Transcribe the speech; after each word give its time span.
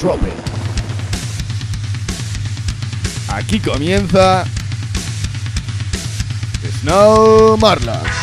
Drop 0.00 0.22
It. 0.22 0.32
Aquí 3.28 3.60
comienza 3.60 4.46
Snow 6.80 7.58
Marla. 7.58 8.19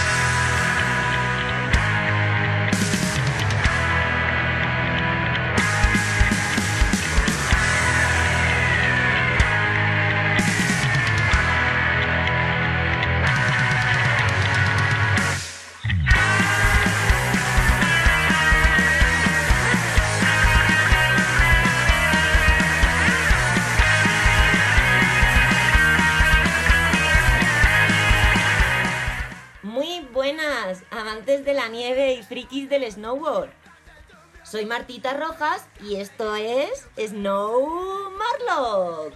Soy 34.50 34.66
Martita 34.66 35.12
Rojas 35.14 35.68
y 35.82 35.98
esto 35.98 36.34
es 36.38 36.88
Snow 36.98 38.12
Marlock. 38.12 39.14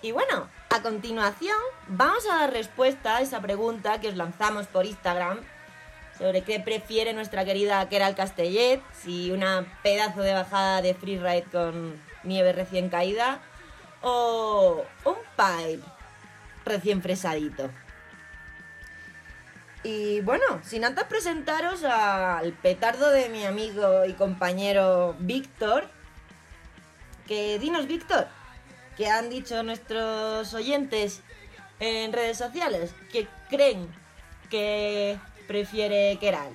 Y 0.00 0.12
bueno, 0.12 0.48
a 0.70 0.80
continuación 0.80 1.58
vamos 1.88 2.26
a 2.26 2.36
dar 2.36 2.52
respuesta 2.54 3.18
a 3.18 3.20
esa 3.20 3.42
pregunta 3.42 4.00
que 4.00 4.08
os 4.08 4.16
lanzamos 4.16 4.68
por 4.68 4.86
Instagram 4.86 5.40
sobre 6.16 6.44
qué 6.44 6.60
prefiere 6.60 7.12
nuestra 7.12 7.44
querida 7.44 7.86
Keral 7.90 8.14
Castellet, 8.14 8.80
si 8.94 9.32
una 9.32 9.66
pedazo 9.82 10.22
de 10.22 10.32
bajada 10.32 10.80
de 10.80 10.94
freeride 10.94 11.44
con 11.52 12.00
nieve 12.22 12.54
recién 12.54 12.88
caída 12.88 13.42
o 14.00 14.82
un 15.04 15.16
pipe 15.36 15.84
recién 16.64 17.02
fresadito. 17.02 17.68
Y 19.84 20.22
bueno, 20.22 20.44
sin 20.62 20.82
antes 20.82 21.04
presentaros 21.04 21.84
al 21.84 22.54
petardo 22.54 23.10
de 23.10 23.28
mi 23.28 23.44
amigo 23.44 24.06
y 24.06 24.14
compañero 24.14 25.14
Víctor, 25.18 25.84
que 27.26 27.58
dinos 27.58 27.86
Víctor, 27.86 28.26
que 28.96 29.10
han 29.10 29.28
dicho 29.28 29.62
nuestros 29.62 30.54
oyentes 30.54 31.20
en 31.80 32.14
redes 32.14 32.38
sociales 32.38 32.94
que 33.12 33.28
creen 33.50 33.86
que 34.48 35.18
prefiere 35.46 36.16
Keral, 36.18 36.52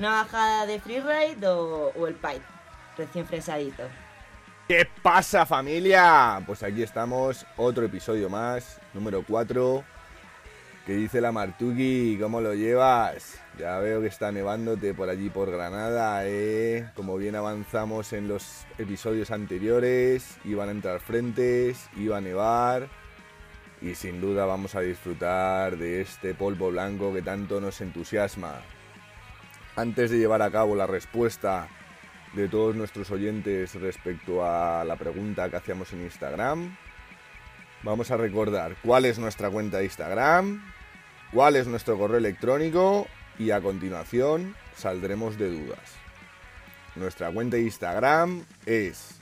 una 0.00 0.22
bajada 0.22 0.66
de 0.66 0.80
freeride 0.80 1.46
o, 1.46 1.92
o 1.96 2.06
el 2.08 2.14
pipe 2.14 2.42
recién 2.98 3.26
fresadito. 3.26 3.84
¿Qué 4.66 4.88
pasa 5.02 5.46
familia? 5.46 6.42
Pues 6.44 6.64
aquí 6.64 6.82
estamos, 6.82 7.46
otro 7.56 7.84
episodio 7.84 8.28
más, 8.28 8.80
número 8.92 9.22
4. 9.24 9.95
¿Qué 10.86 10.94
dice 10.94 11.20
la 11.20 11.32
Martuki? 11.32 12.16
¿Cómo 12.20 12.40
lo 12.40 12.54
llevas? 12.54 13.40
Ya 13.58 13.76
veo 13.80 14.00
que 14.00 14.06
está 14.06 14.30
nevándote 14.30 14.94
por 14.94 15.08
allí 15.08 15.30
por 15.30 15.50
Granada, 15.50 16.20
¿eh? 16.28 16.88
Como 16.94 17.16
bien 17.16 17.34
avanzamos 17.34 18.12
en 18.12 18.28
los 18.28 18.64
episodios 18.78 19.32
anteriores, 19.32 20.38
iban 20.44 20.68
a 20.68 20.70
entrar 20.70 21.00
frentes, 21.00 21.88
iba 21.96 22.18
a 22.18 22.20
nevar. 22.20 22.86
Y 23.82 23.96
sin 23.96 24.20
duda 24.20 24.46
vamos 24.46 24.76
a 24.76 24.80
disfrutar 24.80 25.76
de 25.76 26.02
este 26.02 26.34
polvo 26.34 26.70
blanco 26.70 27.12
que 27.12 27.20
tanto 27.20 27.60
nos 27.60 27.80
entusiasma. 27.80 28.60
Antes 29.74 30.12
de 30.12 30.18
llevar 30.18 30.40
a 30.40 30.52
cabo 30.52 30.76
la 30.76 30.86
respuesta 30.86 31.66
de 32.34 32.46
todos 32.48 32.76
nuestros 32.76 33.10
oyentes 33.10 33.74
respecto 33.74 34.46
a 34.46 34.84
la 34.84 34.94
pregunta 34.94 35.50
que 35.50 35.56
hacíamos 35.56 35.92
en 35.92 36.02
Instagram. 36.02 36.76
Vamos 37.82 38.12
a 38.12 38.16
recordar 38.16 38.76
cuál 38.82 39.04
es 39.04 39.18
nuestra 39.18 39.50
cuenta 39.50 39.78
de 39.78 39.84
Instagram, 39.84 40.62
cuál 41.32 41.56
es 41.56 41.66
nuestro 41.66 41.98
correo 41.98 42.18
electrónico 42.18 43.06
y 43.38 43.50
a 43.50 43.60
continuación 43.60 44.54
saldremos 44.76 45.36
de 45.38 45.50
dudas. 45.50 45.96
Nuestra 46.94 47.30
cuenta 47.30 47.56
de 47.56 47.62
Instagram 47.62 48.44
es 48.64 49.16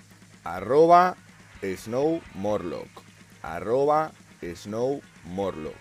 arroba 0.44 1.16
snowmorlock, 1.62 2.88
arroba 3.43 4.12
snowmorlock. 4.43 5.75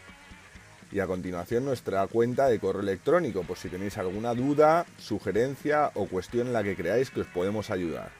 Y 0.91 0.99
a 0.99 1.07
continuación 1.07 1.65
nuestra 1.65 2.05
cuenta 2.07 2.47
de 2.47 2.59
correo 2.59 2.81
electrónico, 2.81 3.43
por 3.43 3.57
si 3.57 3.69
tenéis 3.69 3.97
alguna 3.97 4.35
duda, 4.35 4.85
sugerencia 4.99 5.91
o 5.95 6.07
cuestión 6.07 6.47
en 6.47 6.53
la 6.53 6.63
que 6.63 6.75
creáis 6.75 7.09
que 7.09 7.21
os 7.21 7.27
podemos 7.27 7.71
ayudar. 7.71 8.11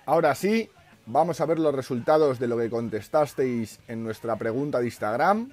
Ahora 0.06 0.36
sí, 0.36 0.70
vamos 1.06 1.40
a 1.40 1.46
ver 1.46 1.60
los 1.60 1.74
resultados 1.74 2.40
de 2.40 2.48
lo 2.48 2.58
que 2.58 2.70
contestasteis 2.70 3.80
en 3.88 4.04
nuestra 4.04 4.36
pregunta 4.36 4.80
de 4.80 4.86
Instagram. 4.86 5.52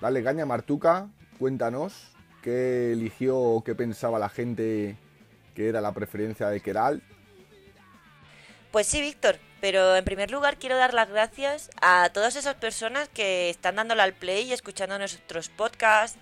Dale 0.00 0.24
caña 0.24 0.46
Martuca, 0.46 1.08
cuéntanos 1.38 2.16
qué 2.42 2.92
eligió 2.92 3.38
o 3.38 3.62
qué 3.64 3.74
pensaba 3.74 4.18
la 4.18 4.28
gente 4.28 4.96
que 5.54 5.68
era 5.68 5.80
la 5.80 5.92
preferencia 5.92 6.48
de 6.48 6.60
Keral. 6.60 7.02
Pues 8.70 8.86
sí, 8.86 9.00
Víctor, 9.00 9.38
pero 9.60 9.96
en 9.96 10.04
primer 10.04 10.30
lugar 10.30 10.56
quiero 10.56 10.76
dar 10.76 10.94
las 10.94 11.08
gracias 11.08 11.70
a 11.82 12.10
todas 12.12 12.36
esas 12.36 12.54
personas 12.54 13.08
que 13.08 13.50
están 13.50 13.76
dándole 13.76 14.02
al 14.02 14.14
play 14.14 14.44
y 14.48 14.52
escuchando 14.52 14.96
nuestros 14.96 15.48
podcasts, 15.48 16.18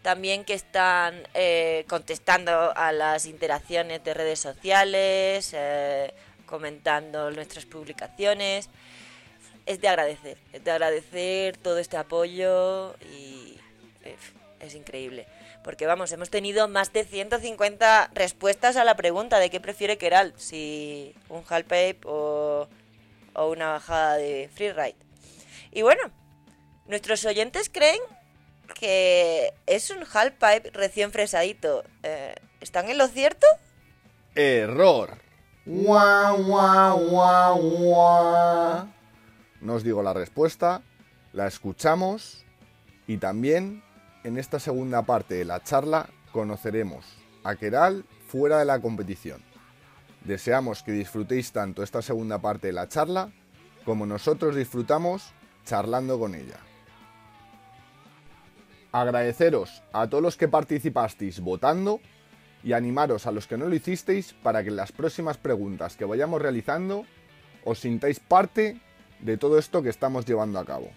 también 0.00 0.44
que 0.44 0.54
están 0.54 1.28
eh, 1.34 1.84
contestando 1.88 2.76
a 2.76 2.92
las 2.92 3.26
interacciones 3.26 4.02
de 4.02 4.14
redes 4.14 4.40
sociales, 4.40 5.52
eh, 5.52 6.12
comentando 6.46 7.30
nuestras 7.30 7.66
publicaciones. 7.66 8.68
Es 9.64 9.80
de 9.80 9.88
agradecer, 9.88 10.38
es 10.52 10.64
de 10.64 10.70
agradecer 10.72 11.56
todo 11.56 11.78
este 11.78 11.96
apoyo 11.96 12.96
y 13.12 13.58
eh, 14.02 14.16
es 14.58 14.74
increíble. 14.74 15.26
Porque 15.62 15.86
vamos, 15.86 16.10
hemos 16.12 16.30
tenido 16.30 16.68
más 16.68 16.92
de 16.92 17.04
150 17.04 18.10
respuestas 18.14 18.76
a 18.76 18.84
la 18.84 18.96
pregunta 18.96 19.38
de 19.38 19.50
qué 19.50 19.60
prefiere 19.60 19.98
Keral, 19.98 20.34
si 20.36 21.14
un 21.28 21.44
halfpipe 21.48 22.00
o, 22.04 22.68
o 23.34 23.50
una 23.50 23.70
bajada 23.70 24.16
de 24.16 24.50
freeride. 24.52 24.96
Y 25.70 25.82
bueno, 25.82 26.02
nuestros 26.86 27.24
oyentes 27.24 27.70
creen 27.72 28.00
que 28.74 29.52
es 29.66 29.90
un 29.90 30.04
halfpipe 30.04 30.70
recién 30.72 31.12
fresadito. 31.12 31.84
Eh, 32.02 32.34
¿Están 32.60 32.88
en 32.88 32.98
lo 32.98 33.08
cierto? 33.08 33.46
Error. 34.34 35.18
Guau, 35.64 36.42
guau, 36.42 36.98
guau, 37.08 37.60
guau. 37.60 38.88
No 39.60 39.74
os 39.74 39.84
digo 39.84 40.02
la 40.02 40.12
respuesta, 40.12 40.82
la 41.32 41.46
escuchamos 41.46 42.44
y 43.06 43.18
también 43.18 43.84
en 44.24 44.38
esta 44.38 44.58
segunda 44.58 45.02
parte 45.02 45.34
de 45.34 45.44
la 45.44 45.62
charla 45.62 46.08
conoceremos 46.32 47.04
a 47.44 47.56
Keral 47.56 48.04
fuera 48.26 48.58
de 48.58 48.64
la 48.64 48.80
competición. 48.80 49.42
Deseamos 50.24 50.82
que 50.82 50.92
disfrutéis 50.92 51.52
tanto 51.52 51.82
esta 51.82 52.02
segunda 52.02 52.38
parte 52.38 52.68
de 52.68 52.72
la 52.72 52.88
charla 52.88 53.32
como 53.84 54.06
nosotros 54.06 54.54
disfrutamos 54.54 55.32
charlando 55.64 56.18
con 56.18 56.34
ella. 56.34 56.58
Agradeceros 58.92 59.82
a 59.92 60.06
todos 60.08 60.22
los 60.22 60.36
que 60.36 60.48
participasteis 60.48 61.40
votando 61.40 62.00
y 62.62 62.74
animaros 62.74 63.26
a 63.26 63.32
los 63.32 63.48
que 63.48 63.56
no 63.56 63.66
lo 63.66 63.74
hicisteis 63.74 64.34
para 64.34 64.62
que 64.62 64.68
en 64.68 64.76
las 64.76 64.92
próximas 64.92 65.38
preguntas 65.38 65.96
que 65.96 66.04
vayamos 66.04 66.40
realizando 66.40 67.04
os 67.64 67.80
sintáis 67.80 68.20
parte 68.20 68.80
de 69.18 69.36
todo 69.36 69.58
esto 69.58 69.82
que 69.82 69.88
estamos 69.88 70.26
llevando 70.26 70.60
a 70.60 70.64
cabo. 70.64 70.90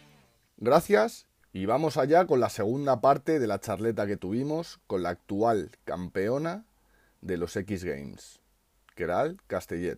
Gracias 0.57 1.25
y 1.55 1.65
vamos 1.67 1.95
allá 1.95 2.27
con 2.27 2.41
la 2.41 2.49
segunda 2.49 2.99
parte 2.99 3.39
de 3.39 3.47
la 3.47 3.61
charleta 3.61 4.05
que 4.05 4.17
tuvimos 4.17 4.81
con 4.87 5.03
la 5.03 5.11
actual 5.11 5.71
campeona 5.85 6.65
de 7.21 7.37
los 7.37 7.55
X 7.55 7.85
Games, 7.85 8.41
Keral 8.93 9.37
Castellet. 9.47 9.97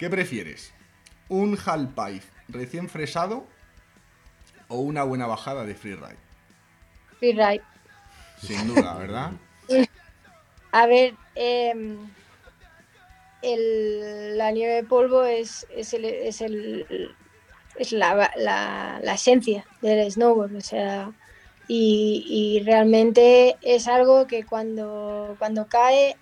¿Qué 0.00 0.10
prefieres? 0.10 0.74
¿Un 1.28 1.56
half-pipe 1.56 2.26
recién 2.48 2.88
fresado 2.88 3.46
o 4.66 4.80
una 4.80 5.04
buena 5.04 5.28
bajada 5.28 5.64
de 5.64 5.76
freeride? 5.76 6.18
Freeride. 7.20 7.62
Sin 8.42 8.66
duda, 8.66 8.94
¿verdad? 8.94 9.30
A 10.72 10.86
ver, 10.86 11.18
em, 11.34 12.14
el- 13.40 14.36
la 14.38 14.50
nieve 14.52 14.74
de 14.74 14.84
polvo 14.84 15.24
es, 15.24 15.66
es, 15.70 15.92
el- 15.94 16.04
es, 16.06 16.40
el- 16.40 17.16
es 17.76 17.92
la, 17.92 18.30
la- 18.36 19.00
la 19.02 19.14
esencia 19.14 19.68
del 19.80 20.10
snowboard, 20.10 20.56
o 20.56 20.60
sea, 20.60 21.14
y, 21.66 22.62
realmente 22.66 23.58
es 23.62 23.88
algo 23.88 24.26
que 24.26 24.46
cuando, 24.46 25.36
cuando 25.38 25.68
cae 25.68 26.20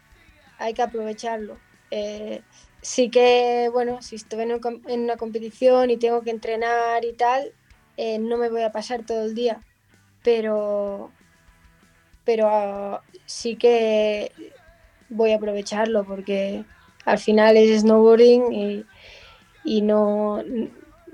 hay 0.58 0.74
que 0.74 0.82
aprovecharlo. 0.82 1.64
Eh, 1.90 2.46
sí 2.82 3.10
que, 3.10 3.68
bueno, 3.72 4.02
si 4.02 4.16
estoy 4.16 4.42
en, 4.42 4.52
un 4.54 4.82
en 4.88 5.02
una 5.02 5.16
competición 5.18 5.90
y 5.90 5.98
tengo 5.98 6.22
que 6.24 6.30
entrenar 6.32 7.04
y 7.04 7.14
tal, 7.16 7.54
eh, 7.96 8.18
no 8.20 8.38
me 8.38 8.50
voy 8.50 8.62
a 8.62 8.72
pasar 8.72 9.04
todo 9.06 9.24
el 9.26 9.34
día, 9.34 9.64
pero, 10.22 11.15
pero 12.26 13.02
sí 13.26 13.56
que 13.56 14.32
voy 15.10 15.32
a 15.32 15.36
aprovecharlo 15.36 16.04
porque 16.06 16.64
al 17.06 17.18
final 17.18 17.56
es 17.56 17.82
snowboarding 17.82 18.52
y, 18.52 18.86
y 19.64 19.82
no 19.82 20.42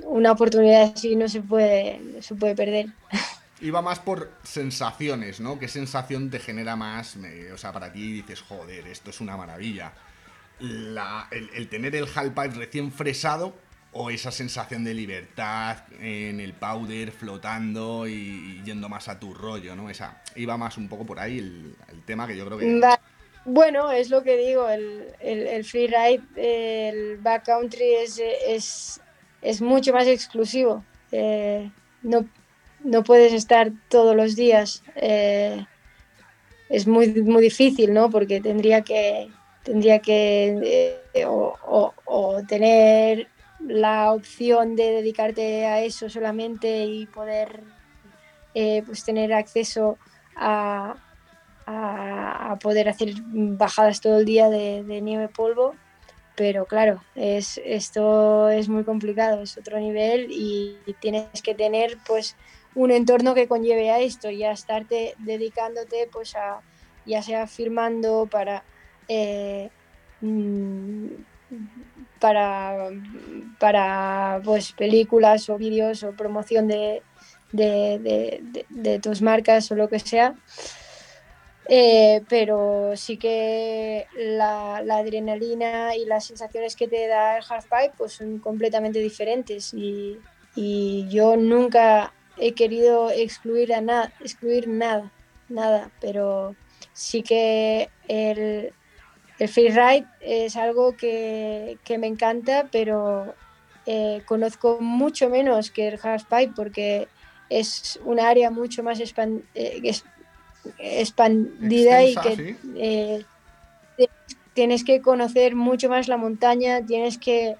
una 0.06 0.32
oportunidad 0.32 0.92
así 0.94 1.16
no 1.16 1.28
se 1.28 1.42
puede, 1.42 2.22
se 2.22 2.34
puede 2.34 2.56
perder. 2.56 2.86
Iba 3.60 3.80
más 3.80 4.00
por 4.00 4.32
sensaciones, 4.42 5.40
¿no? 5.40 5.58
¿Qué 5.58 5.68
sensación 5.68 6.30
te 6.30 6.40
genera 6.40 6.74
más? 6.74 7.16
O 7.54 7.58
sea, 7.58 7.72
para 7.72 7.92
ti 7.92 8.12
dices, 8.12 8.42
joder, 8.42 8.88
esto 8.88 9.10
es 9.10 9.20
una 9.20 9.36
maravilla. 9.36 9.92
La- 10.60 11.28
el, 11.30 11.68
tener 11.68 11.94
el 11.96 12.08
halfpipe 12.14 12.48
recién 12.56 12.92
fresado 12.92 13.54
o 13.92 14.10
esa 14.10 14.30
sensación 14.30 14.84
de 14.84 14.94
libertad 14.94 15.78
en 16.00 16.40
el 16.40 16.54
powder 16.54 17.12
flotando 17.12 18.06
y, 18.08 18.62
yendo 18.64 18.88
más 18.88 19.08
a 19.08 19.20
tu 19.20 19.34
rollo, 19.34 19.76
¿no? 19.76 19.90
Esa, 19.90 20.22
iba 20.34 20.56
más 20.56 20.78
un 20.78 20.88
poco 20.88 21.04
por 21.04 21.20
ahí 21.20 21.38
el, 21.38 21.76
tema 22.06 22.26
que 22.26 22.36
yo 22.36 22.46
creo 22.46 22.58
que... 22.58 22.80
Bueno, 23.44 23.90
es 23.90 24.08
lo 24.08 24.22
que 24.22 24.36
digo, 24.36 24.68
el, 24.68 25.08
el, 25.20 25.48
el 25.48 25.64
freeride, 25.64 26.22
el 26.36 27.16
backcountry 27.18 27.94
es, 27.94 28.22
es, 28.46 29.00
es 29.42 29.60
mucho 29.60 29.92
más 29.92 30.06
exclusivo. 30.06 30.84
Eh, 31.10 31.68
no, 32.02 32.24
no 32.84 33.02
puedes 33.02 33.32
estar 33.32 33.72
todos 33.88 34.14
los 34.14 34.36
días. 34.36 34.84
eh, 34.94 35.66
es 36.68 36.86
muy, 36.86 37.08
muy 37.08 37.42
difícil, 37.42 37.92
¿no? 37.92 38.08
Porque 38.10 38.40
tendría 38.40 38.82
que, 38.82 39.28
tendría 39.64 39.98
que 39.98 40.96
eh, 41.14 41.26
o 41.26 42.42
tener 42.48 43.28
la 43.66 44.12
opción 44.12 44.76
de 44.76 44.90
dedicarte 44.90 45.66
a 45.66 45.80
eso 45.80 46.08
solamente 46.08 46.84
y 46.84 47.06
poder 47.06 47.62
eh, 48.54 48.82
pues 48.84 49.04
tener 49.04 49.32
acceso 49.32 49.98
a, 50.36 50.96
a, 51.66 52.52
a 52.52 52.58
poder 52.58 52.88
hacer 52.88 53.14
bajadas 53.24 54.00
todo 54.00 54.18
el 54.18 54.24
día 54.24 54.48
de, 54.48 54.82
nieve 55.02 55.28
polvo. 55.28 55.74
Pero 56.34 56.64
claro, 56.64 57.02
es, 57.14 57.60
esto 57.64 58.48
es 58.48 58.68
muy 58.68 58.84
complicado, 58.84 59.42
es 59.42 59.58
otro 59.58 59.78
nivel 59.78 60.28
y 60.30 60.78
tienes 61.00 61.42
que 61.42 61.54
tener 61.54 61.98
pues 62.06 62.36
un 62.74 62.90
entorno 62.90 63.34
que 63.34 63.48
conlleve 63.48 63.90
a 63.90 64.00
esto, 64.00 64.30
ya 64.30 64.50
estarte 64.50 65.14
dedicándote 65.18 66.08
pues 66.10 66.34
a 66.34 66.62
ya 67.04 67.22
sea 67.22 67.46
firmando 67.46 68.26
para 68.30 68.62
eh, 69.08 69.70
mm, 70.20 71.06
para 72.22 72.88
para 73.58 74.40
pues 74.44 74.72
películas 74.72 75.50
o 75.50 75.58
vídeos 75.58 76.04
o 76.04 76.12
promoción 76.12 76.68
de, 76.68 77.02
de, 77.52 79.00
tus 79.02 79.20
marcas 79.20 79.70
o 79.72 79.74
lo 79.74 79.88
que 79.88 79.98
sea. 79.98 80.34
Eh, 81.68 82.22
pero 82.28 82.92
sí 82.96 83.16
que 83.16 84.06
la, 84.16 84.82
la 84.84 84.96
adrenalina 84.98 85.96
y 85.96 86.04
las 86.06 86.24
sensaciones 86.26 86.74
que 86.76 86.88
te 86.88 87.06
da 87.06 87.38
el 87.38 87.44
halfpipe 87.48 87.92
pues 87.98 88.12
son 88.12 88.38
completamente 88.38 89.00
diferentes. 89.00 89.74
Y, 89.74 90.18
y 90.54 91.08
yo 91.08 91.36
nunca 91.36 92.12
he 92.38 92.52
querido 92.52 93.10
excluir 93.10 93.74
a 93.74 93.80
nada 93.80 94.12
excluir 94.20 94.68
nada 94.68 95.10
nada. 95.48 95.90
Pero 96.00 96.54
sí 96.92 97.22
que 97.22 97.90
el, 98.08 98.72
el 99.42 99.48
freeride 99.48 100.06
es 100.20 100.56
algo 100.56 100.96
que, 100.96 101.76
que 101.84 101.98
me 101.98 102.06
encanta 102.06 102.68
pero 102.70 103.34
eh, 103.86 104.22
conozco 104.26 104.78
mucho 104.80 105.28
menos 105.28 105.70
que 105.70 105.88
el 105.88 105.98
halfpipe 106.02 106.52
porque 106.54 107.08
es 107.50 107.98
un 108.04 108.20
área 108.20 108.50
mucho 108.50 108.82
más 108.82 109.00
expan- 109.00 109.42
eh, 109.54 109.80
es- 109.82 110.04
expandida 110.78 112.02
Extensa, 112.02 112.30
y 112.32 112.36
que 112.36 112.56
sí. 112.56 112.56
eh, 112.76 113.24
tienes 114.54 114.84
que 114.84 115.00
conocer 115.00 115.54
mucho 115.56 115.88
más 115.88 116.08
la 116.08 116.16
montaña, 116.16 116.84
tienes 116.86 117.18
que, 117.18 117.56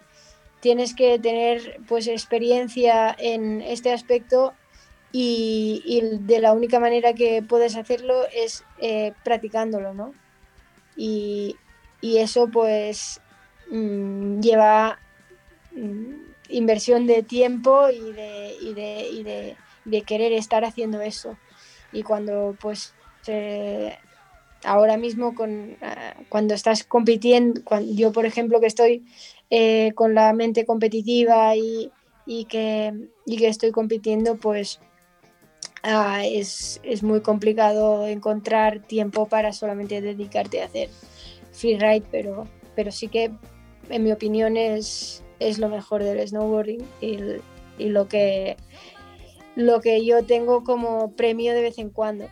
tienes 0.61 0.95
que 0.95 1.19
tener 1.19 1.81
pues 1.89 2.07
experiencia 2.07 3.15
en 3.19 3.61
este 3.63 3.93
aspecto 3.93 4.53
y, 5.13 5.83
y 5.85 6.01
de 6.27 6.41
la 6.41 6.53
única 6.53 6.79
manera 6.79 7.13
que 7.13 7.43
puedes 7.43 7.77
hacerlo 7.77 8.15
es 8.35 8.63
eh, 8.81 9.13
practicándolo, 9.25 9.95
¿no? 9.95 10.15
Y, 10.97 11.57
y 12.03 12.19
eso 12.19 12.49
pues 12.49 13.21
mm, 13.71 14.41
lleva 14.41 14.99
mm, 15.75 16.33
inversión 16.51 17.07
de 17.07 17.23
tiempo 17.23 17.89
y 17.89 18.13
de, 18.13 18.55
y 18.61 18.75
de, 18.75 19.09
y 19.09 19.23
de, 19.91 20.03
querer 20.03 20.33
estar 20.33 20.65
haciendo 20.67 21.01
eso. 21.01 21.39
Y 21.93 22.03
cuando 22.03 22.57
pues 22.61 22.93
eh, 23.27 23.97
ahora 24.65 24.97
mismo 24.99 25.35
con, 25.35 25.77
ah, 25.81 26.15
cuando 26.29 26.55
estás 26.55 26.85
compitiendo, 26.85 27.63
yo 27.95 28.13
por 28.13 28.27
ejemplo 28.27 28.61
que 28.61 28.67
estoy 28.67 29.07
eh, 29.49 29.93
con 29.95 30.15
la 30.15 30.33
mente 30.33 30.67
competitiva 30.67 31.55
y, 31.57 31.93
y 32.27 32.47
que, 32.47 32.93
y 33.27 33.37
que 33.37 33.47
estoy 33.47 33.71
compitiendo, 33.71 34.37
pues 34.37 34.81
ah, 35.85 36.25
es, 36.25 36.81
es 36.83 37.05
muy 37.05 37.21
complicado 37.21 38.09
encontrar 38.09 38.81
tiempo 38.81 39.29
para 39.29 39.53
solamente 39.53 40.01
dedicarte 40.01 40.63
a 40.63 40.67
hacer 40.67 40.91
freeride, 41.53 42.05
pero, 42.11 42.47
pero 42.75 42.91
sí 42.91 43.09
que 43.09 43.31
en 43.89 44.05
mi 44.05 44.13
opinión 44.13 44.57
es, 44.57 45.23
es 45.39 45.59
lo 45.59 45.69
mejor 45.69 46.03
del 46.03 46.27
snowboarding 46.27 46.85
y, 47.01 47.19
lo 47.89 48.09
que 48.09 48.57
lo 49.55 49.81
que 49.81 50.05
yo 50.05 50.25
tengo 50.25 50.65
como 50.65 51.13
premio 51.13 51.53
de 51.55 51.63
vez 51.63 51.79
en 51.79 51.91
cuando. 51.91 52.27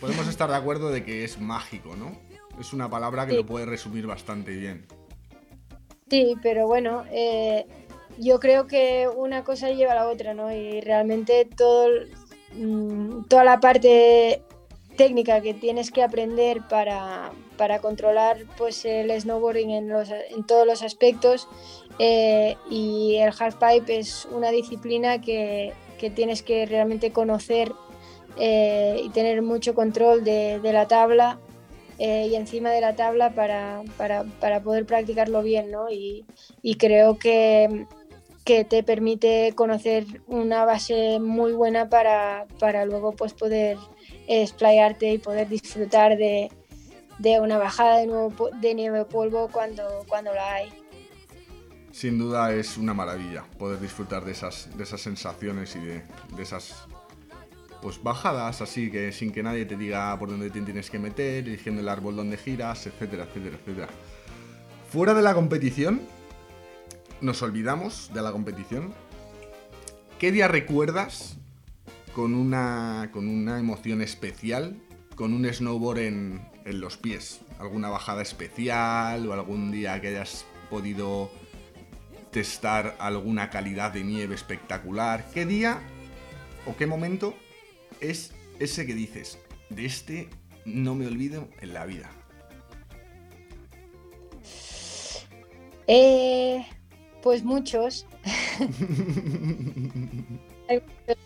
Podemos 0.00 0.26
estar 0.26 0.50
de 0.50 0.56
acuerdo 0.56 0.90
de 0.90 1.04
que 1.04 1.24
es 1.24 1.40
mágico, 1.40 1.94
¿no? 1.94 2.18
Es 2.58 2.72
una 2.72 2.90
palabra 2.90 3.26
que 3.26 3.32
Sí. 3.32 3.36
lo 3.38 3.46
puede 3.46 3.66
resumir 3.66 4.06
bastante 4.06 4.50
bien. 4.52 4.86
Sí, 6.10 6.34
pero 6.42 6.66
bueno, 6.66 7.04
eh, 7.12 7.66
yo 8.18 8.40
creo 8.40 8.66
que 8.66 9.08
una 9.14 9.44
cosa 9.44 9.70
lleva 9.70 9.92
a 9.92 9.96
la 9.96 10.08
otra, 10.08 10.34
¿no? 10.34 10.52
Y 10.52 10.80
realmente 10.80 11.48
todo, 11.56 11.88
mm, 12.54 13.24
toda 13.28 13.44
la 13.44 13.60
parte 13.60 14.42
técnica 14.96 15.40
que 15.40 15.54
tienes 15.54 15.90
que 15.90 16.02
aprender 16.02 16.62
para, 16.68 17.32
para 17.56 17.80
controlar 17.80 18.38
pues, 18.56 18.84
el 18.84 19.10
snowboarding 19.20 19.70
en, 19.70 19.88
los, 19.88 20.10
en 20.10 20.44
todos 20.46 20.66
los 20.66 20.82
aspectos 20.82 21.48
eh, 21.98 22.56
y 22.70 23.16
el 23.16 23.32
halfpipe 23.38 23.98
es 23.98 24.26
una 24.30 24.50
disciplina 24.50 25.20
que, 25.20 25.72
que 25.98 26.10
tienes 26.10 26.42
que 26.42 26.66
realmente 26.66 27.12
conocer 27.12 27.72
eh, 28.38 29.00
y 29.04 29.10
tener 29.10 29.42
mucho 29.42 29.74
control 29.74 30.24
de, 30.24 30.58
de 30.60 30.72
la 30.72 30.88
tabla 30.88 31.38
eh, 31.98 32.28
y 32.30 32.34
encima 32.34 32.70
de 32.70 32.80
la 32.80 32.96
tabla 32.96 33.30
para, 33.30 33.82
para, 33.96 34.24
para 34.40 34.60
poder 34.62 34.86
practicarlo 34.86 35.42
bien, 35.42 35.70
¿no? 35.70 35.90
Y, 35.90 36.24
y 36.62 36.74
creo 36.76 37.18
que, 37.18 37.86
que, 38.44 38.64
te 38.64 38.82
permite 38.82 39.52
conocer 39.54 40.06
una 40.26 40.64
base 40.64 41.20
muy 41.20 41.52
buena 41.52 41.88
para, 41.88 42.46
para 42.58 42.86
luego 42.86 43.12
pues 43.12 43.34
poder 43.34 43.76
explayarte 44.26 45.12
y 45.12 45.18
poder 45.18 45.48
disfrutar 45.48 46.16
de, 46.16 46.50
de 47.18 47.40
una 47.40 47.58
bajada 47.58 47.98
de, 47.98 48.06
nuevo, 48.06 48.50
de 48.60 48.74
nieve 48.74 49.04
polvo 49.04 49.48
cuando, 49.48 50.04
cuando 50.08 50.34
la 50.34 50.54
hay. 50.54 50.72
Sin 51.92 52.18
duda 52.18 52.52
es 52.54 52.78
una 52.78 52.94
maravilla 52.94 53.44
poder 53.58 53.78
disfrutar 53.80 54.24
de 54.24 54.32
esas, 54.32 54.76
de 54.76 54.82
esas 54.82 55.00
sensaciones 55.00 55.76
y 55.76 55.80
de, 55.80 56.02
de 56.34 56.42
esas 56.42 56.86
pues 57.82 58.02
bajadas 58.02 58.62
así 58.62 58.90
que 58.90 59.10
sin 59.12 59.32
que 59.32 59.42
nadie 59.42 59.66
te 59.66 59.76
diga 59.76 60.16
por 60.18 60.30
dónde 60.30 60.50
te 60.50 60.62
tienes 60.62 60.88
que 60.88 61.00
meter, 61.00 61.46
eligiendo 61.46 61.80
el 61.80 61.88
árbol 61.88 62.14
donde 62.16 62.36
giras, 62.36 62.86
etcétera, 62.86 63.24
etcétera, 63.24 63.56
etcétera. 63.60 63.88
Fuera 64.90 65.14
de 65.14 65.22
la 65.22 65.34
competición, 65.34 66.00
nos 67.20 67.42
olvidamos 67.42 68.10
de 68.14 68.22
la 68.22 68.30
competición. 68.30 68.94
¿Qué 70.18 70.30
día 70.30 70.48
recuerdas 70.48 71.38
con 72.14 72.34
una, 72.34 73.10
con 73.12 73.28
una 73.28 73.58
emoción 73.58 74.02
especial, 74.02 74.76
con 75.14 75.32
un 75.32 75.46
snowboard 75.46 75.98
en, 75.98 76.42
en 76.64 76.80
los 76.80 76.96
pies? 76.96 77.40
¿Alguna 77.58 77.88
bajada 77.88 78.22
especial 78.22 79.26
o 79.26 79.32
algún 79.32 79.70
día 79.70 80.00
que 80.00 80.08
hayas 80.08 80.44
podido 80.70 81.30
testar 82.30 82.96
alguna 82.98 83.50
calidad 83.50 83.92
de 83.92 84.04
nieve 84.04 84.34
espectacular? 84.34 85.28
¿Qué 85.32 85.46
día 85.46 85.80
o 86.66 86.76
qué 86.76 86.86
momento 86.86 87.34
es 88.00 88.32
ese 88.58 88.86
que 88.86 88.94
dices, 88.94 89.38
de 89.70 89.86
este 89.86 90.28
no 90.64 90.94
me 90.94 91.06
olvido 91.06 91.48
en 91.60 91.74
la 91.74 91.86
vida? 91.86 92.10
Eh, 95.86 96.64
pues 97.22 97.42
muchos. 97.42 98.06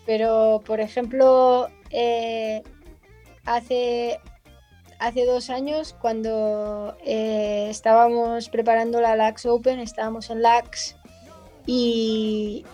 Pero, 0.05 0.61
por 0.65 0.79
ejemplo, 0.79 1.67
eh, 1.91 2.61
hace, 3.45 4.19
hace 4.99 5.25
dos 5.25 5.49
años, 5.49 5.95
cuando 6.01 6.97
eh, 7.05 7.67
estábamos 7.69 8.49
preparando 8.49 8.99
la 9.01 9.15
LAX 9.15 9.45
Open, 9.45 9.79
estábamos 9.79 10.29
en 10.29 10.41
LAX 10.41 10.95
y, 11.65 12.65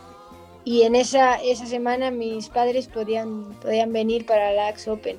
y 0.63 0.84
en 0.84 0.96
esa, 0.96 1.36
esa 1.36 1.65
semana 1.65 2.12
mis 2.12 2.50
padres 2.50 2.88
podían, 2.88 3.53
podían 3.60 3.92
venir 3.92 4.25
para 4.25 4.53
la 4.53 4.68
Axe 4.68 4.89
Open. 4.89 5.18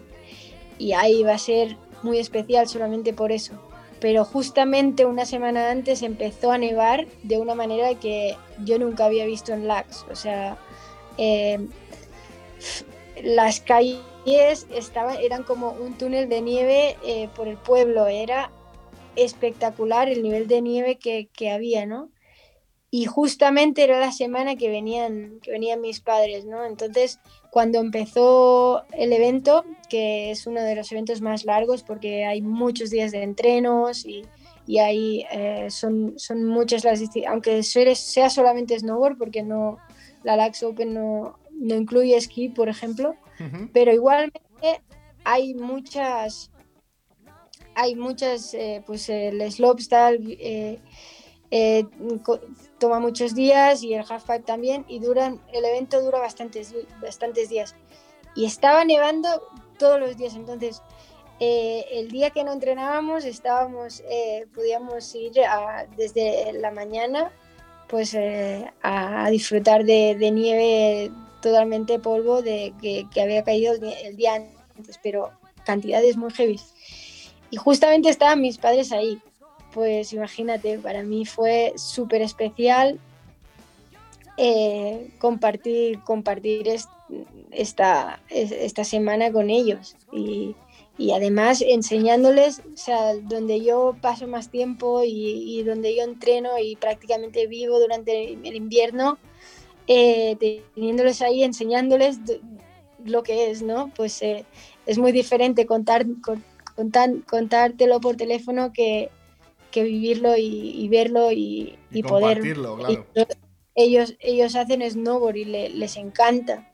Y 0.78 0.92
ahí 0.92 1.22
va 1.22 1.34
a 1.34 1.38
ser 1.38 1.76
muy 2.02 2.18
especial 2.18 2.66
solamente 2.68 3.12
por 3.12 3.30
eso. 3.30 3.52
Pero 4.00 4.24
justamente 4.24 5.04
una 5.04 5.24
semana 5.26 5.70
antes 5.70 6.02
empezó 6.02 6.52
a 6.52 6.58
nevar 6.58 7.06
de 7.22 7.38
una 7.38 7.54
manera 7.54 7.94
que 7.94 8.36
yo 8.64 8.78
nunca 8.78 9.06
había 9.06 9.26
visto 9.26 9.52
en 9.52 9.66
LAX. 9.66 10.04
O 10.10 10.16
sea, 10.16 10.56
eh, 11.18 11.58
las 13.22 13.60
calles 13.60 14.00
eran 14.26 15.42
como 15.42 15.70
un 15.72 15.98
túnel 15.98 16.28
de 16.28 16.40
nieve 16.40 16.96
eh, 17.04 17.28
por 17.34 17.48
el 17.48 17.56
pueblo. 17.56 18.06
Era 18.06 18.50
espectacular 19.16 20.08
el 20.08 20.22
nivel 20.22 20.48
de 20.48 20.60
nieve 20.60 20.96
que, 20.96 21.28
que 21.32 21.50
había, 21.50 21.86
¿no? 21.86 22.10
y 22.94 23.06
justamente 23.06 23.82
era 23.82 23.98
la 23.98 24.12
semana 24.12 24.54
que 24.54 24.68
venían, 24.68 25.40
que 25.42 25.50
venían 25.50 25.80
mis 25.80 25.98
padres, 25.98 26.44
¿no? 26.44 26.64
Entonces, 26.64 27.18
cuando 27.50 27.80
empezó 27.80 28.84
el 28.92 29.12
evento, 29.12 29.64
que 29.88 30.30
es 30.30 30.46
uno 30.46 30.62
de 30.62 30.76
los 30.76 30.92
eventos 30.92 31.20
más 31.20 31.44
largos 31.44 31.82
porque 31.82 32.24
hay 32.24 32.40
muchos 32.40 32.90
días 32.90 33.10
de 33.10 33.24
entrenos 33.24 34.06
y, 34.06 34.24
y 34.64 34.78
ahí 34.78 35.26
eh, 35.32 35.66
son, 35.70 36.14
son 36.18 36.44
muchas 36.44 36.84
las 36.84 37.00
aunque 37.26 37.64
sea 37.64 38.30
solamente 38.30 38.78
snowboard, 38.78 39.18
porque 39.18 39.42
no 39.42 39.78
la 40.24 40.36
Lax 40.36 40.62
Open 40.62 40.94
no, 40.94 41.38
no 41.52 41.74
incluye 41.74 42.16
esquí, 42.16 42.48
por 42.48 42.68
ejemplo, 42.68 43.14
uh 43.40 43.42
-huh. 43.42 43.70
pero 43.72 43.92
igualmente 43.92 44.82
hay 45.24 45.54
muchas 45.54 46.50
hay 47.76 47.96
muchas, 47.96 48.54
eh, 48.54 48.82
pues 48.86 49.08
el 49.08 49.40
slopestyle 49.50 50.36
eh, 50.40 50.78
eh, 51.50 51.84
toma 52.78 53.00
muchos 53.00 53.34
días 53.34 53.82
y 53.82 53.94
el 53.94 54.04
halfpipe 54.08 54.40
también 54.40 54.84
y 54.88 54.98
duran, 54.98 55.40
el 55.52 55.64
evento 55.64 56.00
dura 56.02 56.18
bastantes, 56.18 56.74
bastantes 57.00 57.48
días. 57.48 57.74
Y 58.34 58.44
estaba 58.44 58.84
nevando 58.84 59.28
todos 59.78 60.00
los 60.00 60.16
días, 60.16 60.34
entonces 60.34 60.82
eh, 61.40 61.84
el 61.92 62.10
día 62.10 62.30
que 62.30 62.44
no 62.44 62.52
entrenábamos 62.52 63.24
estábamos, 63.24 64.02
eh, 64.10 64.46
podíamos 64.54 65.14
ir 65.14 65.40
a, 65.44 65.86
desde 65.96 66.52
la 66.54 66.70
mañana 66.70 67.32
pues 67.94 68.12
eh, 68.14 68.68
a, 68.82 69.30
disfrutar 69.30 69.84
de, 69.84 70.16
de, 70.18 70.32
nieve 70.32 71.12
totalmente 71.40 72.00
polvo 72.00 72.42
de 72.42 72.72
que, 72.82 73.06
que 73.14 73.22
había 73.22 73.44
caído 73.44 73.72
el, 73.72 73.84
el, 73.84 74.16
día 74.16 74.34
antes, 74.76 74.98
pero 75.00 75.30
cantidades 75.64 76.16
muy 76.16 76.32
heavy. 76.32 76.58
Y 77.52 77.56
justamente 77.56 78.08
estaban 78.08 78.40
mis 78.40 78.58
padres 78.58 78.90
ahí 78.90 79.22
pues 79.72 80.12
imagínate, 80.12 80.76
para 80.80 81.04
mí 81.04 81.24
fue 81.24 81.72
súper 81.76 82.22
especial 82.22 82.98
eh, 84.38 85.10
compartir, 85.18 86.00
compartir 86.02 86.66
est 86.66 86.88
esta, 87.52 88.18
esta 88.28 88.82
semana 88.82 89.30
con 89.30 89.50
ellos 89.50 89.94
y, 90.12 90.56
y, 90.96 91.12
además 91.12 91.62
enseñándoles, 91.66 92.60
o 92.60 92.76
sea, 92.76 93.14
donde 93.14 93.62
yo 93.62 93.96
paso 94.00 94.26
más 94.26 94.50
tiempo 94.50 95.02
y, 95.04 95.58
y, 95.58 95.62
donde 95.62 95.96
yo 95.96 96.04
entreno 96.04 96.58
y 96.58 96.76
prácticamente 96.76 97.46
vivo 97.46 97.78
durante 97.78 98.32
el 98.32 98.56
invierno, 98.56 99.18
eh, 99.86 100.36
teniéndoles 100.74 101.20
ahí, 101.20 101.42
enseñándoles 101.42 102.18
lo 103.04 103.22
que 103.22 103.50
es, 103.50 103.62
¿no? 103.62 103.92
Pues 103.94 104.22
eh, 104.22 104.46
es 104.86 104.98
muy 104.98 105.12
diferente 105.12 105.66
contar, 105.66 106.06
contar, 106.74 107.10
contártelo 107.28 108.00
por 108.00 108.16
teléfono 108.16 108.72
que, 108.72 109.10
que 109.70 109.82
vivirlo 109.82 110.36
y, 110.36 110.70
y 110.76 110.88
verlo 110.88 111.30
y, 111.32 111.76
y, 111.90 111.98
y 111.98 112.02
poder. 112.02 112.40
Claro. 112.40 113.06
Ellos, 113.74 114.14
ellos 114.20 114.54
hacen 114.54 114.88
snowboard 114.88 115.36
y 115.36 115.44
le, 115.44 115.68
les 115.70 115.96
encanta. 115.96 116.70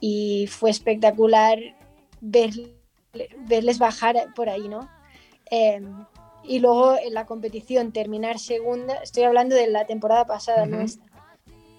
Y 0.00 0.46
fue 0.46 0.70
espectacular 0.70 1.58
ver, 2.20 2.52
verles 3.46 3.78
bajar 3.78 4.16
por 4.34 4.48
ahí, 4.48 4.68
¿no? 4.68 4.88
Eh, 5.50 5.82
y 6.44 6.58
luego 6.58 6.96
en 6.96 7.14
la 7.14 7.26
competición 7.26 7.92
terminar 7.92 8.38
segunda, 8.38 8.94
estoy 9.02 9.24
hablando 9.24 9.54
de 9.54 9.66
la 9.66 9.86
temporada 9.86 10.26
pasada 10.26 10.62
uh 10.62 10.66
-huh. 10.66 10.70
nuestra, 10.70 11.06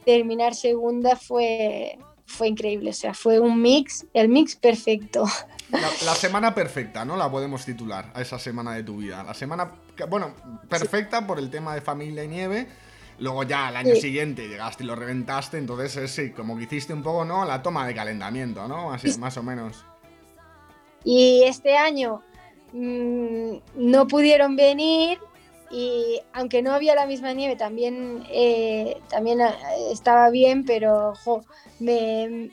terminar 0.06 0.56
segunda 0.56 1.16
fue, 1.16 1.98
fue 2.26 2.48
increíble, 2.48 2.92
o 2.92 2.94
sea, 2.94 3.14
fue 3.14 3.40
un 3.40 3.62
mix, 3.62 4.06
el 4.14 4.30
mix 4.30 4.56
perfecto. 4.56 5.26
La, 5.72 5.90
la, 6.06 6.16
semana 6.16 6.54
perfecta, 6.54 7.06
¿no? 7.06 7.16
La 7.16 7.32
podemos 7.32 7.66
titular 7.66 8.12
a 8.14 8.22
esa 8.22 8.38
semana 8.38 8.74
de 8.74 8.84
tu 8.84 8.98
vida. 8.98 9.24
La 9.24 9.34
semana, 9.34 9.72
bueno, 10.10 10.36
perfecta 10.68 11.20
sí. 11.20 11.26
por 11.26 11.40
el 11.40 11.50
tema 11.50 11.74
de 11.74 11.82
familia 11.82 12.24
y 12.24 12.28
nieve. 12.28 12.68
Luego 13.20 13.44
ya 13.44 13.68
al 13.68 13.78
año 13.78 13.96
sí. 13.96 14.02
siguiente 14.02 14.48
llegaste 14.48 14.84
y 14.84 14.88
lo 14.88 14.96
reventaste, 14.96 15.58
entonces 15.58 15.96
es, 15.96 16.12
sí, 16.12 16.32
como 16.32 16.58
que 16.58 16.64
hiciste 16.64 16.94
un 16.94 17.04
poco, 17.04 17.24
¿no? 17.24 17.46
La 17.46 17.62
toma 17.62 17.86
de 17.86 17.94
calentamiento, 17.94 18.68
¿no? 18.68 18.92
Así, 18.92 19.18
más 19.20 19.38
o 19.38 19.44
menos. 19.44 19.86
Y 21.04 21.44
este 21.44 21.78
año 21.78 22.22
mmm, 22.74 23.58
no 23.76 24.08
pudieron 24.08 24.56
venir 24.56 25.20
y 25.72 26.20
aunque 26.34 26.62
no 26.62 26.74
había 26.74 26.96
la 26.96 27.06
misma 27.06 27.34
nieve, 27.34 27.56
también, 27.56 28.24
eh, 28.30 28.98
también 29.10 29.40
eh, 29.40 29.54
estaba 29.92 30.30
bien, 30.30 30.66
pero 30.66 31.14
jo, 31.24 31.44
me, 31.80 32.52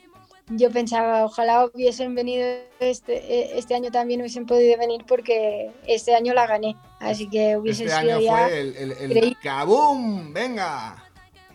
yo 0.50 0.71
pensaba, 0.71 1.25
ojalá 1.25 1.67
hubiesen 1.67 2.14
venido 2.14 2.47
este, 2.81 3.59
este 3.59 3.75
año 3.75 3.90
también 3.90 4.21
hubiesen 4.21 4.47
podido 4.47 4.78
venir 4.78 5.05
porque 5.07 5.71
este 5.87 6.14
año 6.14 6.33
la 6.33 6.47
gané. 6.47 6.76
Así 7.00 7.28
que 7.28 7.57
hubiese 7.57 7.85
este 7.85 8.00
sido 8.00 8.17
año 8.17 8.25
ya. 8.25 8.49
Fue 8.49 8.61
el, 8.61 8.76
el, 8.76 9.17
el 9.17 9.37
¡Kabum! 9.43 10.33
¡Venga! 10.33 11.05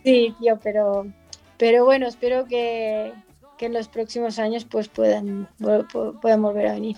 Sí, 0.03 0.35
tío, 0.39 0.59
pero, 0.61 1.07
pero 1.57 1.85
bueno, 1.85 2.07
espero 2.07 2.45
que, 2.45 3.13
que 3.63 3.67
en 3.67 3.73
los 3.73 3.87
próximos 3.87 4.39
años 4.39 4.65
pues 4.65 4.89
puedan, 4.89 5.47
puedan 6.21 6.41
volver 6.41 6.67
a 6.67 6.73
venir. 6.73 6.97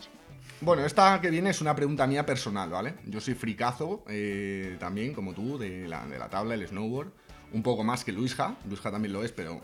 Bueno, 0.61 0.83
esta 0.83 1.21
que 1.21 1.29
viene 1.29 1.51
es 1.51 1.61
una 1.61 1.75
pregunta 1.75 2.07
mía 2.07 2.25
personal, 2.25 2.71
¿vale? 2.71 2.95
Yo 3.05 3.21
soy 3.21 3.35
fricazo 3.35 4.03
eh, 4.07 4.75
también, 4.79 5.13
como 5.13 5.33
tú, 5.33 5.59
de 5.59 5.87
la, 5.87 6.07
de 6.07 6.17
la 6.17 6.27
tabla, 6.27 6.55
el 6.55 6.67
snowboard. 6.67 7.11
Un 7.53 7.61
poco 7.61 7.83
más 7.83 8.03
que 8.03 8.11
Luisja. 8.11 8.55
Luisja 8.67 8.89
también 8.89 9.13
lo 9.13 9.23
es, 9.23 9.31
pero 9.31 9.61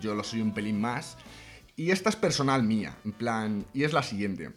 yo 0.00 0.14
lo 0.14 0.22
soy 0.22 0.40
un 0.40 0.54
pelín 0.54 0.80
más. 0.80 1.16
Y 1.74 1.90
esta 1.90 2.10
es 2.10 2.14
personal 2.16 2.62
mía, 2.62 2.96
en 3.04 3.10
plan, 3.10 3.66
y 3.74 3.82
es 3.82 3.92
la 3.92 4.04
siguiente. 4.04 4.52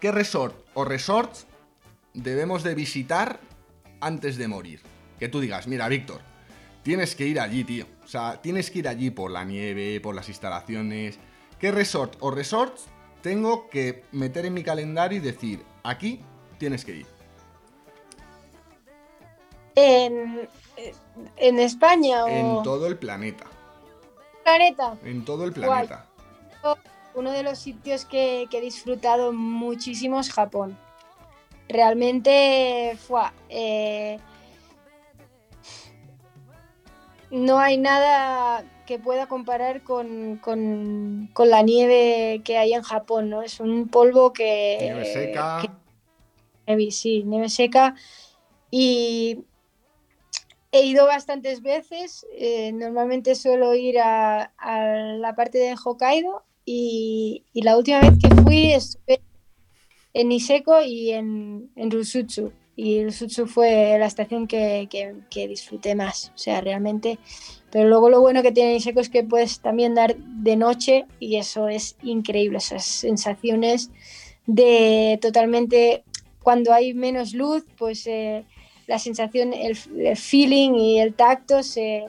¿qué 0.00 0.10
resort 0.10 0.56
o 0.72 0.86
resorts 0.86 1.46
debemos 2.14 2.62
de 2.62 2.74
visitar 2.74 3.40
antes 4.00 4.38
de 4.38 4.48
morir? 4.48 4.80
Que 5.18 5.28
tú 5.28 5.40
digas, 5.40 5.66
mira, 5.66 5.86
Víctor, 5.88 6.22
tienes 6.88 7.14
que 7.14 7.26
ir 7.26 7.38
allí, 7.38 7.64
tío. 7.64 7.84
O 8.02 8.08
sea, 8.08 8.40
tienes 8.40 8.70
que 8.70 8.78
ir 8.78 8.88
allí 8.88 9.10
por 9.10 9.30
la 9.30 9.44
nieve, 9.44 10.00
por 10.00 10.14
las 10.14 10.26
instalaciones. 10.30 11.18
¿Qué 11.58 11.70
resort 11.70 12.16
o 12.20 12.30
resorts 12.30 12.86
tengo 13.20 13.68
que 13.68 14.04
meter 14.12 14.46
en 14.46 14.54
mi 14.54 14.62
calendario 14.62 15.18
y 15.18 15.20
decir, 15.20 15.62
aquí 15.82 16.22
tienes 16.58 16.86
que 16.86 16.92
ir? 16.96 17.06
En, 19.74 20.48
en 21.36 21.58
España 21.58 22.24
o 22.24 22.28
En 22.28 22.62
todo 22.62 22.86
el 22.86 22.96
planeta. 22.96 23.44
planeta. 24.42 24.96
En 25.04 25.26
todo 25.26 25.44
el 25.44 25.50
Guay. 25.52 25.66
planeta. 25.68 26.06
Uno 27.14 27.32
de 27.32 27.42
los 27.42 27.58
sitios 27.58 28.06
que, 28.06 28.46
que 28.50 28.58
he 28.58 28.60
disfrutado 28.62 29.34
muchísimo 29.34 30.20
es 30.20 30.32
Japón. 30.32 30.78
Realmente 31.68 32.96
fue. 33.06 33.20
eh, 33.50 34.18
no 37.30 37.58
hay 37.58 37.76
nada 37.78 38.64
que 38.86 38.98
pueda 38.98 39.26
comparar 39.26 39.82
con, 39.82 40.38
con- 40.38 41.28
con 41.34 41.50
la 41.50 41.62
nieve 41.62 42.40
que 42.44 42.56
hay 42.56 42.72
en 42.72 42.82
Japón, 42.82 43.28
¿no? 43.30 43.42
Es 43.42 43.60
un 43.60 43.88
polvo 43.88 44.32
que. 44.32 44.78
Nieve 44.80 45.04
seca. 45.04 45.60
que- 46.66 46.90
sí, 46.90 47.22
nieve 47.24 47.48
seca. 47.48 47.94
Y 48.70 49.44
he 50.72 50.82
ido 50.86 51.06
bastantes 51.06 51.62
veces. 51.62 52.26
eh, 52.32 52.72
normalmente 52.72 53.34
suelo 53.34 53.74
ir 53.74 53.98
a, 54.00 54.52
a 54.56 54.84
la 55.18 55.34
parte 55.34 55.58
de 55.58 55.74
Hokkaido. 55.82 56.44
Y, 56.64 57.44
y 57.54 57.62
la 57.62 57.78
última 57.78 58.00
vez 58.00 58.12
que 58.22 58.28
fui 58.42 58.72
estuve 58.72 59.22
en 60.12 60.28
Niseko 60.28 60.82
y 60.82 61.12
en, 61.12 61.70
en 61.76 61.90
Rusutsu. 61.90 62.52
Y 62.80 63.02
Rusutsu 63.04 63.48
fue 63.48 63.96
la 63.98 64.06
estación 64.06 64.46
que, 64.46 64.86
que- 64.88 65.16
que 65.30 65.48
disfruté 65.48 65.96
más. 65.96 66.30
O 66.32 66.38
sea, 66.38 66.60
realmente. 66.60 67.18
Pero 67.72 67.88
luego 67.88 68.08
lo 68.08 68.20
bueno 68.20 68.40
que 68.40 68.52
tiene 68.52 68.74
Niseko 68.74 69.00
es 69.00 69.08
que 69.08 69.24
puedes 69.24 69.58
también 69.58 69.96
dar 69.96 70.14
de 70.16 70.54
noche 70.54 71.04
y 71.18 71.36
eso 71.38 71.66
es 71.66 71.96
increíble. 72.04 72.58
Esas 72.58 72.84
sensaciones 72.84 73.90
de 74.46 75.18
totalmente. 75.20 76.04
Cuando 76.40 76.72
hay 76.72 76.94
menos 76.94 77.34
luz, 77.34 77.64
pues 77.76 78.06
eh, 78.06 78.44
la 78.86 79.00
sensación, 79.00 79.52
el, 79.54 79.76
el 79.98 80.16
feeling 80.16 80.74
y 80.74 81.00
el 81.00 81.14
tacto 81.14 81.64
se. 81.64 82.04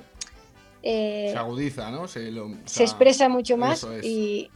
eh, 0.83 1.29
Se 1.31 1.37
agudiza, 1.37 1.89
¿no? 1.89 2.07
Se, 2.07 2.29
lo- 2.31 2.45
o 2.45 2.53
se 2.65 2.83
expresa 2.83 3.27
mucho 3.27 3.57
más 3.57 3.83
es. 3.83 4.05
y, 4.05 4.51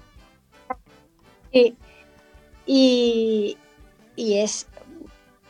y, 1.51 1.75
y, 2.67 3.57
y 4.15 4.33
es 4.37 4.67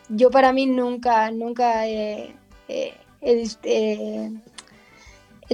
yo 0.10 0.30
para 0.30 0.54
mí 0.54 0.66
nunca 0.66 1.32
nunca 1.32 1.88
he, 1.88 2.36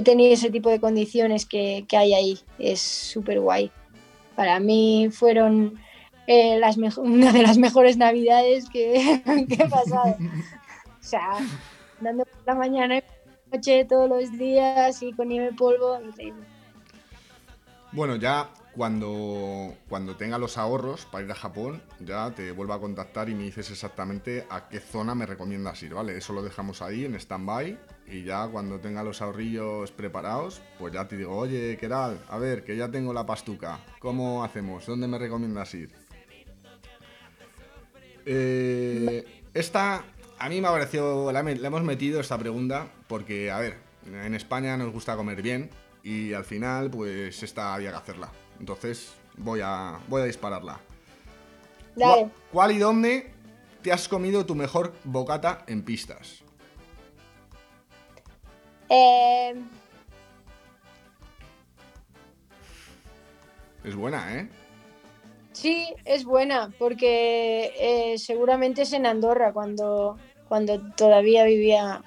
tenido 0.04 0.32
ese 0.32 0.50
tipo 0.50 0.70
de 0.70 0.80
condiciones 0.80 1.46
que, 1.46 1.86
hay 1.92 2.14
ahí. 2.14 2.38
Es 2.58 2.80
súper 2.80 3.40
guay 3.40 3.70
para 4.36 4.58
mí 4.58 5.08
fueron 5.12 5.78
eh, 6.26 6.58
las 6.58 6.76
una 6.98 7.32
de 7.32 7.42
las 7.42 7.58
mejores 7.58 7.96
navidades 7.96 8.68
que, 8.70 9.22
que 9.48 9.62
he 9.62 9.68
pasado. 9.68 10.16
O 10.18 11.02
sea 11.02 11.38
andando 12.00 12.24
por 12.24 12.46
la 12.46 12.54
mañana 12.54 12.96
y 12.96 13.00
por 13.02 13.10
la 13.26 13.56
noche 13.56 13.84
todos 13.84 14.08
los 14.08 14.32
días 14.38 15.02
y 15.02 15.12
con 15.12 15.28
nieve 15.28 15.52
polvo 15.52 15.98
Bueno, 17.92 18.16
ya 18.16 18.48
cuando, 18.74 19.74
cuando 19.88 20.16
tenga 20.16 20.38
los 20.38 20.56
ahorros 20.56 21.06
para 21.06 21.24
ir 21.24 21.30
a 21.30 21.34
Japón, 21.34 21.82
ya 22.00 22.30
te 22.30 22.52
vuelvo 22.52 22.72
a 22.72 22.80
contactar 22.80 23.28
y 23.28 23.34
me 23.34 23.44
dices 23.44 23.70
exactamente 23.70 24.46
a 24.48 24.68
qué 24.68 24.80
zona 24.80 25.14
me 25.14 25.26
recomiendas 25.26 25.82
ir, 25.82 25.94
¿vale? 25.94 26.16
Eso 26.16 26.32
lo 26.32 26.42
dejamos 26.42 26.82
ahí 26.82 27.04
en 27.04 27.14
stand-by 27.14 27.78
y 28.06 28.22
ya 28.22 28.46
cuando 28.48 28.78
tenga 28.78 29.02
los 29.02 29.22
ahorrillos 29.22 29.90
preparados, 29.92 30.62
pues 30.78 30.92
ya 30.92 31.08
te 31.08 31.16
digo, 31.16 31.36
oye, 31.36 31.76
¿qué 31.78 31.88
tal? 31.88 32.18
A 32.28 32.38
ver, 32.38 32.64
que 32.64 32.76
ya 32.76 32.90
tengo 32.90 33.12
la 33.12 33.26
pastuca. 33.26 33.80
¿Cómo 33.98 34.44
hacemos? 34.44 34.86
¿Dónde 34.86 35.08
me 35.08 35.18
recomiendas 35.18 35.74
ir? 35.74 35.90
Eh, 38.26 39.42
esta, 39.54 40.04
a 40.38 40.48
mí 40.48 40.60
me 40.60 40.68
ha 40.68 40.70
parecido, 40.70 41.32
la, 41.32 41.42
la 41.42 41.66
hemos 41.66 41.82
metido 41.82 42.20
esta 42.20 42.38
pregunta 42.38 42.88
porque, 43.08 43.50
a 43.50 43.58
ver, 43.58 43.78
en 44.06 44.34
España 44.34 44.76
nos 44.76 44.92
gusta 44.92 45.16
comer 45.16 45.42
bien 45.42 45.70
y 46.02 46.32
al 46.32 46.44
final, 46.44 46.90
pues 46.90 47.42
esta 47.42 47.74
había 47.74 47.90
que 47.90 47.96
hacerla. 47.96 48.30
Entonces, 48.60 49.12
voy 49.36 49.60
a, 49.64 49.98
voy 50.06 50.22
a 50.22 50.26
dispararla. 50.26 50.78
Dale. 51.96 52.28
¿Cuál, 52.52 52.72
y 52.72 52.78
dónde 52.78 53.32
te 53.82 53.90
has 53.92 54.06
comido 54.06 54.46
tu 54.46 54.54
mejor 54.54 54.92
bocata 55.04 55.64
en 55.66 55.82
pistas? 55.82 56.42
Eh, 58.88 59.54
Es 63.82 63.94
buena, 63.94 64.36
¿eh? 64.38 64.48
sí, 65.52 65.88
es 66.04 66.24
buena, 66.24 66.70
porque 66.78 67.72
eh, 67.78 68.18
seguramente 68.18 68.82
es 68.82 68.92
en 68.92 69.06
Andorra 69.06 69.52
cuando, 69.54 70.18
cuando 70.48 70.80
todavía 70.96 71.44
vivía 71.44 72.02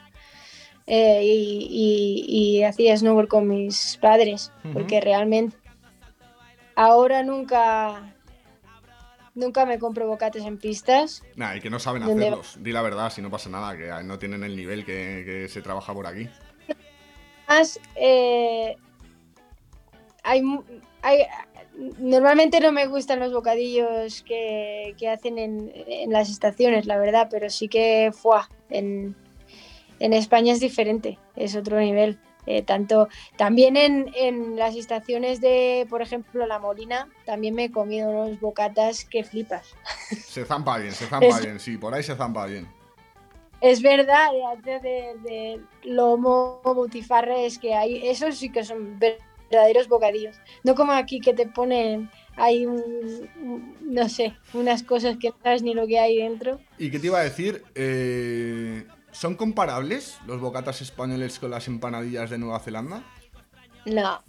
eh, 0.85 1.21
y, 1.23 1.67
y- 1.69 2.57
y 2.59 2.63
hacía 2.63 2.95
snowboard 2.95 3.27
con 3.27 3.47
mis 3.47 3.97
padres, 3.99 4.51
porque 4.71 5.01
realmente 5.01 5.57
ahora 6.75 7.23
nunca, 7.23 8.13
nunca 9.35 9.65
me 9.65 9.79
compro 9.79 10.07
bocates 10.07 10.43
en 10.43 10.57
pistas. 10.57 11.23
Nah, 11.35 11.55
y 11.55 11.61
que 11.61 11.69
no 11.69 11.79
saben 11.79 12.03
hacerlos. 12.03 12.57
Di 12.61 12.71
la 12.71 12.81
verdad, 12.81 13.11
si 13.11 13.21
no 13.21 13.29
pasa 13.29 13.49
nada, 13.49 13.75
que 13.77 14.03
no 14.03 14.19
tienen 14.19 14.43
el 14.43 14.55
nivel 14.55 14.85
que, 14.85 15.23
que 15.25 15.47
se 15.49 15.61
trabaja 15.61 15.93
por 15.93 16.07
aquí. 16.07 16.29
Más, 17.47 17.79
eh, 17.95 18.75
hay, 20.23 20.41
hay- 21.01 21.25
normalmente 21.97 22.59
no 22.59 22.71
me 22.71 22.87
gustan 22.87 23.19
los 23.19 23.33
bocadillos 23.33 24.23
que, 24.23 24.95
que 24.97 25.09
hacen 25.09 25.37
en, 25.37 25.71
en 25.87 26.11
las 26.11 26.29
estaciones, 26.29 26.85
la 26.85 26.97
verdad, 26.97 27.27
pero 27.29 27.49
sí 27.49 27.67
que 27.67 28.11
fuá, 28.13 28.49
en, 28.69 29.15
en 29.99 30.13
España 30.13 30.53
es 30.53 30.59
diferente, 30.59 31.17
es 31.35 31.55
otro 31.55 31.79
nivel. 31.79 32.17
Eh, 32.45 32.61
tanto 32.61 33.07
también 33.37 33.77
en, 33.77 34.11
en 34.15 34.55
las 34.57 34.75
estaciones 34.75 35.39
de, 35.39 35.87
por 35.89 36.01
ejemplo, 36.01 36.45
La 36.45 36.59
Molina, 36.59 37.07
también 37.25 37.55
me 37.55 37.65
he 37.65 37.71
comido 37.71 38.09
unos 38.09 38.39
bocatas 38.39 39.05
que 39.05 39.23
flipas. 39.23 39.75
Se 40.27 40.43
zampa 40.45 40.77
bien, 40.77 40.91
se 40.93 41.05
zampa 41.07 41.27
Es- 41.27 41.41
bien, 41.41 41.59
sí, 41.59 41.77
por 41.77 41.93
ahí 41.93 42.03
se 42.03 42.15
zampa 42.15 42.45
bien. 42.45 42.67
Es 43.61 43.81
verdad, 43.81 44.27
de 44.33 44.79
de, 44.81 45.15
de 45.23 45.61
lomo, 45.83 46.59
butifarres 46.65 47.57
que 47.59 47.73
hay, 47.73 48.05
esos 48.09 48.37
sí 48.37 48.51
que 48.51 48.65
son 48.65 48.99
verdaderos 48.99 49.87
bocadillos. 49.87 50.35
No 50.65 50.75
como 50.75 50.91
aquí 50.91 51.21
que 51.21 51.33
te 51.33 51.47
ponen 51.47 52.09
un, 52.65 53.29
un- 53.41 53.77
no 53.81 54.09
sé, 54.09 54.33
unas 54.53 54.83
cosas 54.83 55.15
que 55.17 55.29
no 55.29 55.35
sabes 55.41 55.63
ni 55.63 55.73
lo 55.73 55.87
que 55.87 55.97
hay 55.97 56.17
dentro. 56.17 56.59
¿Y 56.77 56.91
qué 56.91 56.99
te 56.99 57.07
iba 57.07 57.19
a 57.19 57.23
decir? 57.23 57.63
Eh, 57.73 58.85
¿Son 59.13 59.35
comparables 59.35 60.17
los 60.25 60.41
bocatas 60.41 60.81
españoles 60.81 61.39
con 61.39 61.51
las 61.51 61.67
empanadillas 61.67 62.29
de 62.29 62.37
Nueva 62.39 62.59
Zelanda? 62.59 63.03
No, 63.85 64.23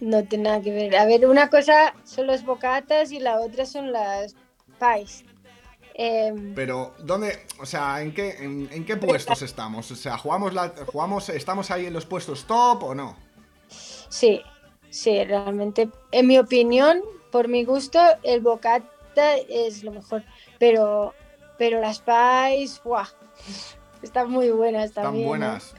no 0.00 0.24
tiene 0.24 0.44
nada 0.44 0.60
que 0.60 0.72
ver. 0.72 0.96
A 0.96 1.04
ver, 1.04 1.26
una 1.26 1.50
cosa 1.50 1.94
son 2.04 2.26
los 2.26 2.44
bocatas 2.44 3.12
y 3.12 3.20
la 3.20 3.40
otra 3.40 3.66
son 3.66 3.92
las 3.92 4.34
pies. 4.80 5.24
Em, 5.94 6.54
Pero, 6.54 6.94
¿dónde? 6.98 7.46
O 7.60 7.66
sea, 7.66 8.02
¿en 8.02 8.12
qué, 8.12 8.30
en, 8.40 8.68
en 8.72 8.84
qué 8.84 8.96
puestos 8.96 9.42
estamos? 9.42 9.90
O 9.90 9.96
sea, 9.96 10.18
¿jugamos 10.18 10.52
la, 10.52 10.74
jugamos, 10.86 11.28
¿estamos 11.28 11.70
ahí 11.70 11.86
en 11.86 11.92
los 11.92 12.06
puestos 12.06 12.44
top 12.46 12.82
o 12.82 12.94
no? 12.94 13.16
Sí, 13.68 14.42
sí, 14.90 15.22
realmente, 15.24 15.88
en 16.10 16.26
mi 16.26 16.38
opinión, 16.38 17.00
por 17.30 17.46
mi 17.48 17.64
gusto, 17.64 18.00
el 18.22 18.40
bocata 18.40 19.36
es 19.48 19.84
lo 19.84 19.92
mejor. 19.92 20.24
Pero, 20.58 21.14
pero 21.58 21.80
las 21.80 22.00
pies, 22.00 22.80
¡buah! 22.82 23.06
Están 24.04 24.30
muy 24.30 24.50
buenas 24.50 24.86
Están 24.86 25.04
también. 25.04 25.24
¿no? 25.24 25.28
buenas. 25.30 25.74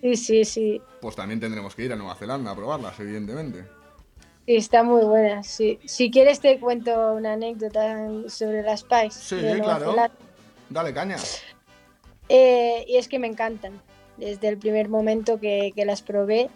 Sí, 0.00 0.16
sí, 0.16 0.44
sí. 0.44 0.82
Pues 1.00 1.16
también 1.16 1.40
tendremos 1.40 1.74
que 1.74 1.82
ir 1.84 1.92
a 1.92 1.96
Nueva 1.96 2.14
Zelanda 2.14 2.52
a 2.52 2.56
probarlas, 2.56 2.98
evidentemente. 3.00 3.64
Sí, 4.46 4.56
están 4.56 4.86
muy 4.86 5.04
buenas. 5.04 5.46
Sí. 5.46 5.78
Si 5.84 6.10
quieres 6.10 6.40
te 6.40 6.58
cuento 6.58 7.12
una 7.12 7.34
anécdota 7.34 8.08
sobre 8.28 8.62
las 8.62 8.84
pies. 8.84 9.14
Sí, 9.14 9.36
de 9.36 9.60
claro. 9.60 9.90
Zelanda. 9.90 10.12
Dale 10.70 10.94
caña. 10.94 11.16
Eh, 12.28 12.84
y 12.86 12.96
es 12.96 13.08
que 13.08 13.18
me 13.18 13.26
encantan 13.26 13.80
desde 14.16 14.48
el 14.48 14.56
primer 14.56 14.88
momento 14.88 15.40
que, 15.40 15.72
que 15.74 15.84
las 15.84 16.02
probé. 16.02 16.48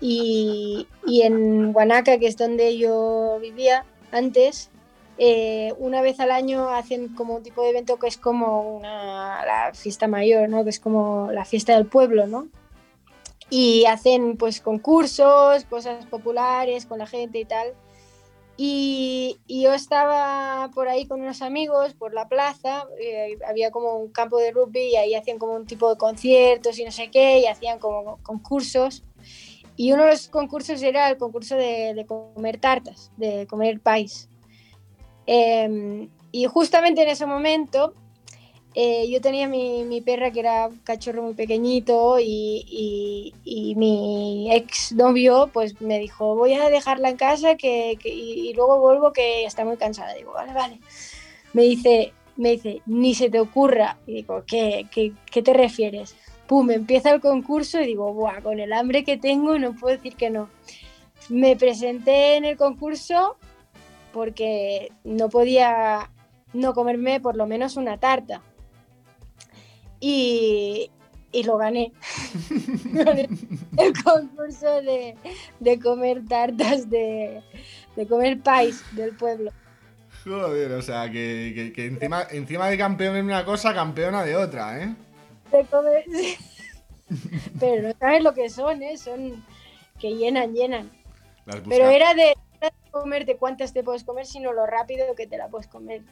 Y, 0.00 0.86
y 1.06 1.22
en 1.22 1.72
Guanaca, 1.72 2.18
que 2.18 2.28
es 2.28 2.36
donde 2.36 2.76
yo 2.78 3.38
vivía 3.40 3.84
antes, 4.12 4.70
eh, 5.20 5.74
una 5.78 6.00
vez 6.00 6.20
al 6.20 6.30
año 6.30 6.68
hacen 6.68 7.08
como 7.08 7.34
un 7.34 7.42
tipo 7.42 7.62
de 7.62 7.70
evento 7.70 7.98
que 7.98 8.06
es 8.06 8.16
como 8.16 8.76
una, 8.76 9.44
la 9.44 9.74
fiesta 9.74 10.06
mayor, 10.06 10.48
¿no? 10.48 10.62
que 10.62 10.70
es 10.70 10.78
como 10.78 11.30
la 11.32 11.44
fiesta 11.44 11.74
del 11.74 11.86
pueblo, 11.86 12.28
¿no? 12.28 12.46
Y 13.50 13.84
hacen 13.86 14.36
pues 14.36 14.60
concursos, 14.60 15.64
cosas 15.64 16.06
populares 16.06 16.86
con 16.86 16.98
la 16.98 17.06
gente 17.06 17.40
y 17.40 17.44
tal. 17.44 17.74
Y, 18.56 19.38
y 19.46 19.62
yo 19.62 19.72
estaba 19.72 20.70
por 20.74 20.88
ahí 20.88 21.06
con 21.06 21.20
unos 21.20 21.42
amigos, 21.42 21.94
por 21.94 22.14
la 22.14 22.28
plaza, 22.28 22.86
eh, 23.00 23.38
había 23.48 23.70
como 23.70 23.94
un 23.96 24.10
campo 24.10 24.38
de 24.38 24.50
rugby 24.50 24.90
y 24.90 24.96
ahí 24.96 25.14
hacían 25.14 25.38
como 25.38 25.54
un 25.54 25.66
tipo 25.66 25.88
de 25.90 25.96
conciertos 25.96 26.78
y 26.78 26.84
no 26.84 26.92
sé 26.92 27.10
qué, 27.10 27.40
y 27.40 27.46
hacían 27.46 27.78
como 27.78 28.18
concursos. 28.22 29.02
Y 29.76 29.92
uno 29.92 30.04
de 30.04 30.10
los 30.10 30.28
concursos 30.28 30.82
era 30.82 31.08
el 31.08 31.16
concurso 31.18 31.56
de, 31.56 31.94
de 31.94 32.06
comer 32.06 32.58
tartas, 32.58 33.10
de 33.16 33.46
comer 33.46 33.80
pies. 33.80 34.28
Em, 35.30 36.08
y 36.32 36.46
justamente 36.46 37.02
en 37.02 37.10
ese 37.10 37.26
momento 37.26 37.92
eh, 38.74 39.06
yo 39.10 39.20
tenía 39.20 39.46
mi, 39.46 40.00
perra 40.00 40.30
que 40.30 40.40
era 40.40 40.68
un 40.68 40.78
cachorro 40.78 41.22
muy 41.22 41.34
pequeñito 41.34 42.18
y, 42.18 43.34
y- 43.44 43.74
mi 43.76 44.50
ex 44.50 44.92
novio 44.92 45.50
pues 45.52 45.80
me 45.82 45.98
dijo 45.98 46.34
voy 46.34 46.54
a 46.54 46.70
dejarla 46.70 47.10
en 47.10 47.16
casa 47.18 47.56
que, 47.56 47.98
y 48.02 48.54
luego 48.54 48.80
vuelvo 48.80 49.12
que 49.12 49.44
está 49.44 49.66
muy 49.66 49.76
cansada. 49.76 50.14
Digo, 50.14 50.32
vale, 50.32 50.54
vale. 50.54 50.80
Me 51.52 51.62
dice, 51.62 52.12
me 52.36 52.52
dice, 52.52 52.80
ni 52.86 53.14
se 53.14 53.28
te 53.28 53.38
ocurra. 53.38 53.98
Y 54.06 54.14
digo, 54.14 54.44
¿qué, 54.46 54.86
qué, 54.90 55.12
qué 55.30 55.42
te 55.42 55.52
refieres? 55.52 56.16
Pum, 56.46 56.70
empieza 56.70 57.10
el 57.10 57.20
concurso 57.20 57.80
y 57.82 57.86
digo, 57.86 58.14
Buah, 58.14 58.40
con 58.40 58.60
el 58.60 58.72
hambre 58.72 59.04
que 59.04 59.18
tengo 59.18 59.58
no 59.58 59.74
puedo 59.74 59.94
decir 59.94 60.16
que 60.16 60.30
no. 60.30 60.48
Me 61.28 61.54
presenté 61.56 62.36
en 62.36 62.46
el 62.46 62.56
concurso 62.56 63.36
porque 64.18 64.90
no 65.04 65.28
podía 65.28 66.10
no 66.52 66.74
comerme 66.74 67.20
por 67.20 67.36
lo 67.36 67.46
menos 67.46 67.76
una 67.76 67.98
tarta. 67.98 68.42
Y, 70.00 70.90
y 71.30 71.42
lo 71.44 71.56
gané. 71.56 71.92
El 73.76 74.02
concurso 74.02 74.82
de, 74.82 75.14
de 75.60 75.78
comer 75.78 76.24
tartas, 76.28 76.90
de, 76.90 77.42
de 77.94 78.06
comer 78.08 78.40
pais 78.40 78.82
del 78.96 79.14
pueblo. 79.14 79.52
Joder, 80.24 80.72
o 80.72 80.82
sea, 80.82 81.04
que, 81.06 81.52
que- 81.54 81.72
que 81.72 81.86
encima, 81.86 82.26
encima 82.32 82.68
de 82.68 82.76
campeón 82.76 83.14
en 83.16 83.26
una 83.26 83.44
cosa, 83.44 83.72
campeona 83.72 84.24
de 84.24 84.34
otra, 84.34 84.82
¿eh? 84.82 84.94
De 85.52 85.64
comer- 85.66 86.04
Pero 87.60 87.88
no 87.88 87.94
sabes 88.00 88.22
lo 88.24 88.34
que 88.34 88.50
son, 88.50 88.82
¿eh? 88.82 88.98
Son 88.98 89.44
que 90.00 90.10
llenan, 90.16 90.54
llenan. 90.54 90.90
Pero 91.68 91.88
era 91.88 92.14
de 92.14 92.34
comerte 92.88 93.36
cuántas 93.36 93.72
te 93.72 93.82
puedes 93.82 94.04
comer, 94.04 94.26
sino 94.26 94.52
lo 94.52 94.66
rápido 94.66 95.14
que 95.14 95.26
te 95.26 95.38
la 95.38 95.48
puedes 95.48 95.68
comer. 95.68 96.02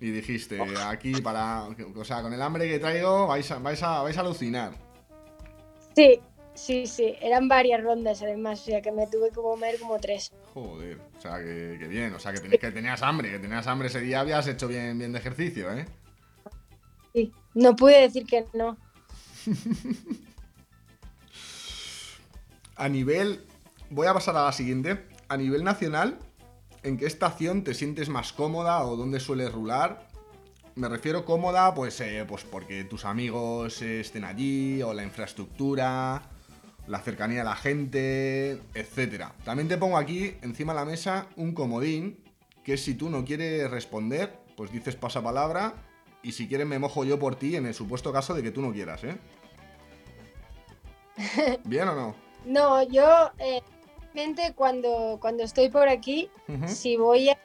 Y 0.00 0.10
dijiste, 0.10 0.58
aquí 0.84 1.20
para. 1.20 1.64
O 1.96 2.04
sea, 2.04 2.22
con 2.22 2.32
el 2.32 2.40
hambre 2.40 2.68
que 2.68 2.78
traigo 2.78 3.26
vais 3.26 3.50
a, 3.50 3.58
vais 3.58 3.82
a, 3.82 4.02
vais 4.02 4.16
a 4.16 4.20
alucinar. 4.20 4.72
Sí, 5.94 6.20
sí, 6.54 6.86
sí. 6.86 7.14
Eran 7.20 7.48
varias 7.48 7.82
rondas 7.82 8.22
además, 8.22 8.60
o 8.60 8.64
sea 8.64 8.80
que 8.80 8.92
me 8.92 9.06
tuve 9.06 9.28
que 9.28 9.36
comer 9.36 9.78
como 9.78 9.98
tres. 9.98 10.32
Joder, 10.54 10.98
o 11.16 11.20
sea, 11.20 11.38
que, 11.38 11.76
que 11.78 11.86
bien, 11.86 12.14
o 12.14 12.18
sea, 12.18 12.32
que, 12.32 12.40
tenías, 12.40 12.60
que 12.60 12.70
tenías 12.70 13.02
hambre, 13.02 13.30
que 13.30 13.38
tenías 13.38 13.66
hambre 13.66 13.88
ese 13.88 14.00
día, 14.00 14.20
habías 14.20 14.46
hecho 14.46 14.68
bien, 14.68 14.98
bien 14.98 15.12
de 15.12 15.18
ejercicio, 15.18 15.72
¿eh? 15.72 15.86
Sí. 17.12 17.32
No 17.54 17.74
pude 17.76 18.00
decir 18.00 18.24
que 18.24 18.44
no. 18.54 18.76
A 22.76 22.88
nivel. 22.88 23.44
Voy 23.90 24.06
a 24.06 24.14
pasar 24.14 24.36
a 24.36 24.44
la 24.44 24.52
siguiente. 24.52 25.04
A 25.30 25.36
nivel 25.36 25.62
nacional, 25.62 26.18
¿en 26.82 26.98
qué 26.98 27.06
estación 27.06 27.62
te 27.62 27.72
sientes 27.72 28.08
más 28.08 28.32
cómoda 28.32 28.84
o 28.84 28.96
dónde 28.96 29.20
sueles 29.20 29.52
rular? 29.52 30.08
Me 30.74 30.88
refiero 30.88 31.24
cómoda, 31.24 31.72
pues, 31.72 32.00
eh, 32.00 32.24
pues 32.26 32.42
porque 32.42 32.82
tus 32.82 33.04
amigos 33.04 33.80
estén 33.80 34.24
allí, 34.24 34.82
o 34.82 34.92
la 34.92 35.04
infraestructura, 35.04 36.20
la 36.88 36.98
cercanía 36.98 37.38
de 37.38 37.44
la 37.44 37.54
gente, 37.54 38.60
etcétera. 38.74 39.32
También 39.44 39.68
te 39.68 39.78
pongo 39.78 39.98
aquí, 39.98 40.34
encima 40.42 40.72
de 40.72 40.80
la 40.80 40.84
mesa, 40.84 41.28
un 41.36 41.54
comodín, 41.54 42.18
que 42.64 42.76
si 42.76 42.96
tú 42.96 43.08
no 43.08 43.24
quieres 43.24 43.70
responder, 43.70 44.36
pues 44.56 44.72
dices 44.72 44.96
pasapalabra, 44.96 45.74
y 46.24 46.32
si 46.32 46.48
quieres 46.48 46.66
me 46.66 46.80
mojo 46.80 47.04
yo 47.04 47.20
por 47.20 47.36
ti 47.36 47.54
en 47.54 47.66
el 47.66 47.74
supuesto 47.74 48.12
caso 48.12 48.34
de 48.34 48.42
que 48.42 48.50
tú 48.50 48.62
no 48.62 48.72
quieras, 48.72 49.04
¿eh? 49.04 49.16
¿Bien 51.64 51.86
o 51.86 51.94
no? 51.94 52.16
No, 52.44 52.82
yo 52.82 53.30
eh, 53.38 53.62
realmente 54.14 54.52
cuando, 54.54 55.18
cuando 55.20 55.42
estoy 55.42 55.68
por 55.68 55.88
aquí, 55.88 56.28
si 56.68 56.96
voy 56.96 57.30
a 57.30 57.38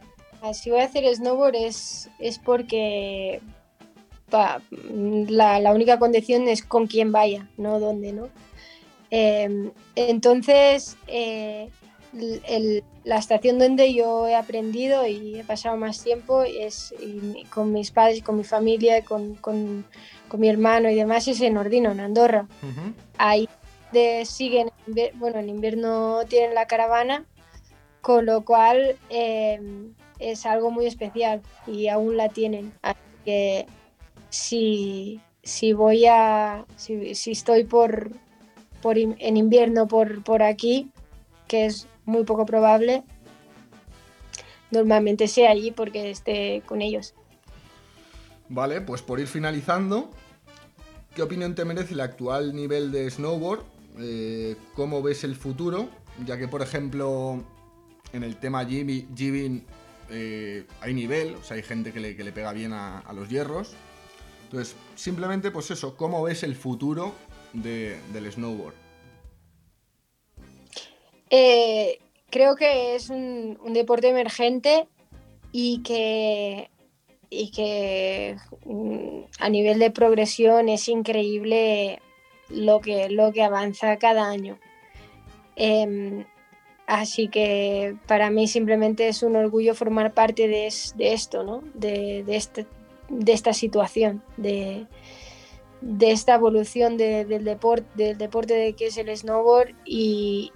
si 0.53 0.69
voy 0.69 0.81
a 0.81 0.85
hacer 0.85 1.05
snowboard 1.15 1.55
es, 1.55 2.09
es 2.19 2.37
porque 2.37 3.41
pa- 4.29 4.61
la, 4.69 5.59
la 5.59 5.73
única 5.73 5.97
condición 5.97 6.47
es 6.47 6.61
con 6.61 6.85
quién 6.87 7.11
vaya, 7.11 7.47
no 7.57 7.79
dónde, 7.79 8.13
¿no? 8.13 8.29
Eh, 9.09 9.71
entonces, 9.95 10.97
eh, 11.07 11.69
el- 12.47 12.83
la 13.03 13.17
estación 13.17 13.57
donde 13.59 13.93
yo 13.93 14.27
he 14.27 14.35
aprendido 14.35 15.05
y 15.07 15.39
he 15.39 15.43
pasado 15.43 15.77
más 15.77 16.03
tiempo 16.03 16.43
es 16.43 16.93
y 16.99 17.43
con 17.45 17.71
mis 17.71 17.91
padres, 17.91 18.21
con 18.23 18.37
mi 18.37 18.43
familia, 18.43 19.03
con, 19.03 19.35
con- 19.35 19.85
con 20.27 20.39
mi 20.39 20.49
hermano 20.49 20.89
y 20.89 20.95
demás 20.95 21.27
es 21.27 21.41
en 21.41 21.57
Ordino, 21.57 21.91
en 21.91 21.99
Andorra. 22.01 22.47
Ahí 23.17 23.47
de, 23.91 24.25
siguen, 24.25 24.69
bueno, 25.15 25.39
en 25.39 25.49
invierno 25.49 26.21
tienen 26.27 26.55
la 26.55 26.67
caravana, 26.67 27.25
con 28.01 28.25
lo 28.25 28.45
cual 28.45 28.97
eh, 29.09 29.59
es 30.19 30.45
algo 30.45 30.71
muy 30.71 30.85
especial 30.85 31.41
y 31.67 31.87
aún 31.87 32.17
la 32.17 32.29
tienen. 32.29 32.73
Así 32.81 32.99
que 33.23 33.65
si, 34.29 35.21
si 35.43 35.73
voy 35.73 36.05
a, 36.05 36.65
si, 36.75 37.15
si 37.15 37.31
estoy 37.31 37.63
por, 37.63 38.11
por 38.81 38.97
en 38.97 39.37
invierno 39.37 39.87
por, 39.87 40.23
por 40.23 40.43
aquí, 40.43 40.91
que 41.47 41.65
es 41.65 41.87
muy 42.05 42.23
poco 42.23 42.45
probable, 42.45 43.03
normalmente 44.71 45.27
sea 45.27 45.51
allí 45.51 45.71
porque 45.71 46.11
esté 46.11 46.61
con 46.65 46.81
ellos. 46.81 47.13
Vale, 48.49 48.81
pues 48.81 49.01
por 49.01 49.19
ir 49.19 49.27
finalizando, 49.27 50.11
¿qué 51.15 51.23
opinión 51.23 51.55
te 51.55 51.65
merece 51.65 51.95
el 51.95 52.01
actual 52.01 52.55
nivel 52.55 52.91
de 52.91 53.09
snowboard? 53.09 53.74
Eh, 53.99 54.55
¿Cómo 54.73 55.01
ves 55.01 55.23
el 55.23 55.35
futuro? 55.35 55.89
Ya 56.25 56.37
que, 56.37 56.47
por 56.47 56.61
ejemplo, 56.61 57.43
en 58.13 58.23
el 58.23 58.37
tema 58.37 58.65
Jimmy, 58.65 59.07
Jibbing 59.15 59.65
eh, 60.09 60.65
hay 60.81 60.93
nivel, 60.93 61.35
o 61.35 61.43
sea, 61.43 61.57
hay 61.57 61.63
gente 61.63 61.91
que 61.91 61.99
le, 61.99 62.15
que 62.15 62.23
le 62.23 62.31
pega 62.31 62.53
bien 62.53 62.73
a, 62.73 63.03
los 63.13 63.29
hierros. 63.29 63.73
Entonces, 64.45 64.75
simplemente, 64.95 65.51
pues 65.51 65.71
eso, 65.71 65.97
¿cómo 65.97 66.23
ves 66.23 66.43
el 66.43 66.55
futuro 66.55 67.13
de- 67.53 67.99
del 68.13 68.31
snowboard? 68.31 68.75
Eh, 71.29 71.99
creo 72.29 72.55
que 72.55 72.95
es 72.95 73.09
un, 73.09 73.57
un 73.63 73.73
deporte 73.73 74.09
emergente 74.09 74.87
y 75.51 75.81
que, 75.81 76.69
y 77.29 77.49
que 77.51 78.37
mm, 78.65 79.21
a 79.39 79.49
nivel 79.49 79.79
de 79.79 79.89
progresión 79.89 80.69
es 80.69 80.87
increíble 80.87 81.99
lo 82.49 82.79
que, 82.81 83.09
lo 83.09 83.31
que 83.31 83.43
avanza 83.43 83.97
cada 83.97 84.29
año. 84.29 84.57
Em, 85.55 86.25
así 86.87 87.27
que 87.27 87.95
para 88.07 88.29
mí 88.29 88.47
simplemente 88.47 89.07
es 89.07 89.23
un 89.23 89.35
orgullo 89.35 89.73
formar 89.73 90.13
parte 90.13 90.47
de, 90.47 90.67
es- 90.67 90.93
de 90.97 91.13
esto, 91.13 91.43
¿no? 91.43 91.63
de, 91.73 92.23
este- 92.27 92.67
de 93.09 93.33
esta 93.33 93.53
situación, 93.53 94.21
de, 94.37 94.85
de 95.81 96.11
esta 96.11 96.35
evolución 96.35 96.97
de- 96.97 97.25
del, 97.25 97.43
deporte, 97.45 97.87
del 97.95 98.17
deporte 98.17 98.53
de 98.53 98.73
que 98.73 98.87
es 98.87 98.97
el 98.97 99.15
snowboard 99.15 99.73
y, 99.85 100.51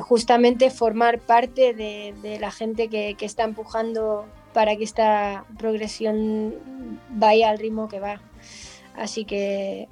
justamente 0.00 0.70
formar 0.70 1.20
parte 1.20 1.72
de, 1.72 2.38
la 2.40 2.50
gente 2.50 2.88
que 2.88 3.14
está 3.20 3.44
empujando 3.44 4.26
para 4.52 4.74
que 4.74 4.84
esta 4.84 5.44
progresión 5.58 6.98
vaya 7.10 7.50
al 7.50 7.58
ritmo 7.58 7.86
que 7.88 8.00
va. 8.00 8.22
Así 8.96 9.24
que 9.26 9.86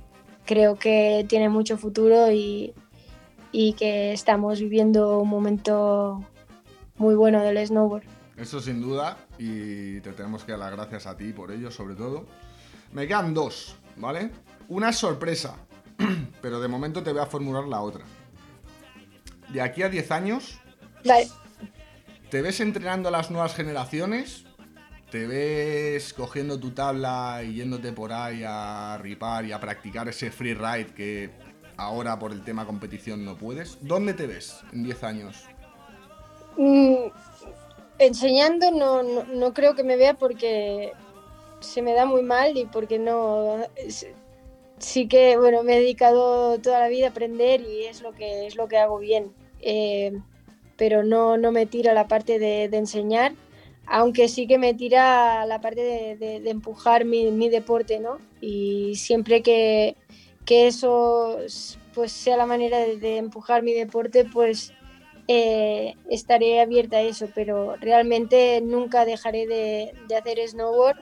creo 0.45 0.77
que 0.77 1.25
tiene 1.29 1.49
mucho 1.49 1.77
futuro 1.79 2.31
y, 2.31 2.75
y 3.53 3.75
que 3.75 4.13
estamos 4.13 4.61
viviendo 4.61 5.19
un 5.19 5.29
momento 5.29 6.25
muy 6.97 7.15
bueno 7.15 7.43
del 7.43 7.65
snowboard. 7.67 8.05
Eso 8.37 8.61
sin 8.61 8.81
duda, 8.81 9.17
y 9.39 10.01
te 10.01 10.13
tenemos 10.13 10.45
que 10.45 10.53
dar 10.53 10.61
las 10.61 10.73
gracias 10.73 11.07
a 11.07 11.17
ti 11.17 11.33
por 11.33 11.53
ello, 11.53 11.71
sobre 11.71 11.95
todo. 11.95 12.27
Me 12.93 13.07
quedan 13.07 13.33
dos, 13.33 13.77
¿vale? 13.97 14.31
Una 14.69 14.91
es 14.91 14.97
sorpresa, 14.97 15.57
pero 16.43 16.61
de 16.61 16.69
momento 16.69 17.03
te 17.03 17.13
voy 17.13 17.21
a 17.23 17.27
formular 17.27 17.65
la 17.65 17.81
otra. 17.81 18.05
De 19.51 19.61
aquí 19.61 19.83
a 19.83 19.89
10 19.89 20.11
años, 20.11 20.59
Vale. 21.05 21.29
¿te 22.31 22.43
ves 22.43 22.59
entrenando 22.61 23.09
a 23.09 23.13
las 23.13 23.31
nuevas 23.31 23.55
generaciones? 23.55 24.47
¿Te 25.15 25.29
ves 25.29 26.13
cogiendo 26.13 26.59
tu 26.59 26.73
tabla 26.73 27.41
y 27.45 27.55
yéndote 27.55 27.93
por 27.93 28.13
ahí 28.13 28.43
a 28.45 28.99
ripar 29.01 29.45
y 29.45 29.53
a 29.53 29.61
practicar 29.61 30.09
ese 30.09 30.33
free 30.33 30.55
ride 30.55 30.93
que 30.93 31.31
ahora 31.77 32.19
por 32.19 32.33
el 32.33 32.43
tema 32.43 32.67
competición 32.67 33.25
no 33.25 33.37
puedes? 33.37 33.79
¿Dónde 33.81 34.15
te 34.15 34.27
ves 34.27 34.57
en 34.73 34.83
10 34.83 35.05
años? 35.05 35.45
Mm, 36.57 36.97
enseñando 38.01 38.73
no, 38.73 39.05
no, 39.05 39.55
creo 39.55 39.77
que 39.77 39.85
me 39.85 39.97
vea 39.97 40.15
porque 40.15 40.91
se 41.61 41.81
me 41.81 41.93
da 41.93 42.07
muy 42.07 42.23
mal 42.23 42.57
y 42.57 42.65
porque 42.65 42.99
no 42.99 43.59
sí 44.79 45.07
que 45.07 45.37
bueno 45.37 45.63
me 45.63 45.77
he 45.77 45.81
dedicado 45.81 46.59
toda 46.59 46.81
la 46.81 46.89
vida 46.89 47.07
a 47.07 47.11
aprender 47.11 47.61
y 47.61 47.85
es 47.85 48.03
lo 48.03 48.15
que 48.15 48.49
es 48.49 48.57
lo 48.57 48.67
que 48.67 48.79
hago 48.79 48.99
bien 48.99 49.33
Eh, 49.61 50.11
pero 50.77 51.05
no, 51.05 51.37
no 51.37 51.53
me 51.53 51.67
tira 51.67 51.95
la 51.95 52.09
parte 52.09 52.41
de 52.41 52.65
enseñar, 52.77 53.33
aunque 53.87 54.29
sí 54.29 54.47
que 54.47 54.59
me 54.59 54.75
tira 54.75 55.45
la 55.47 55.61
parte 55.61 56.17
de, 56.19 56.51
empujar 56.51 57.05
mi, 57.05 57.49
deporte, 57.49 58.01
¿no? 58.01 58.19
Y 58.41 58.95
siempre 58.97 59.43
que, 59.43 59.97
que 60.45 60.67
eso 60.67 61.39
pues, 61.95 62.13
sea 62.13 62.37
la 62.37 62.47
manera 62.47 62.79
de, 62.79 63.17
empujar 63.19 63.63
mi 63.63 63.73
deporte, 63.73 64.25
pues 64.25 64.73
eh, 65.29 65.95
estaré 66.09 66.61
abierta 66.61 66.99
a 66.99 67.03
eso, 67.03 67.29
pero 67.35 67.77
realmente 67.77 68.61
nunca 68.63 69.05
dejaré 69.05 69.47
de, 69.47 69.93
hacer 70.17 70.39
snowboard 70.49 70.99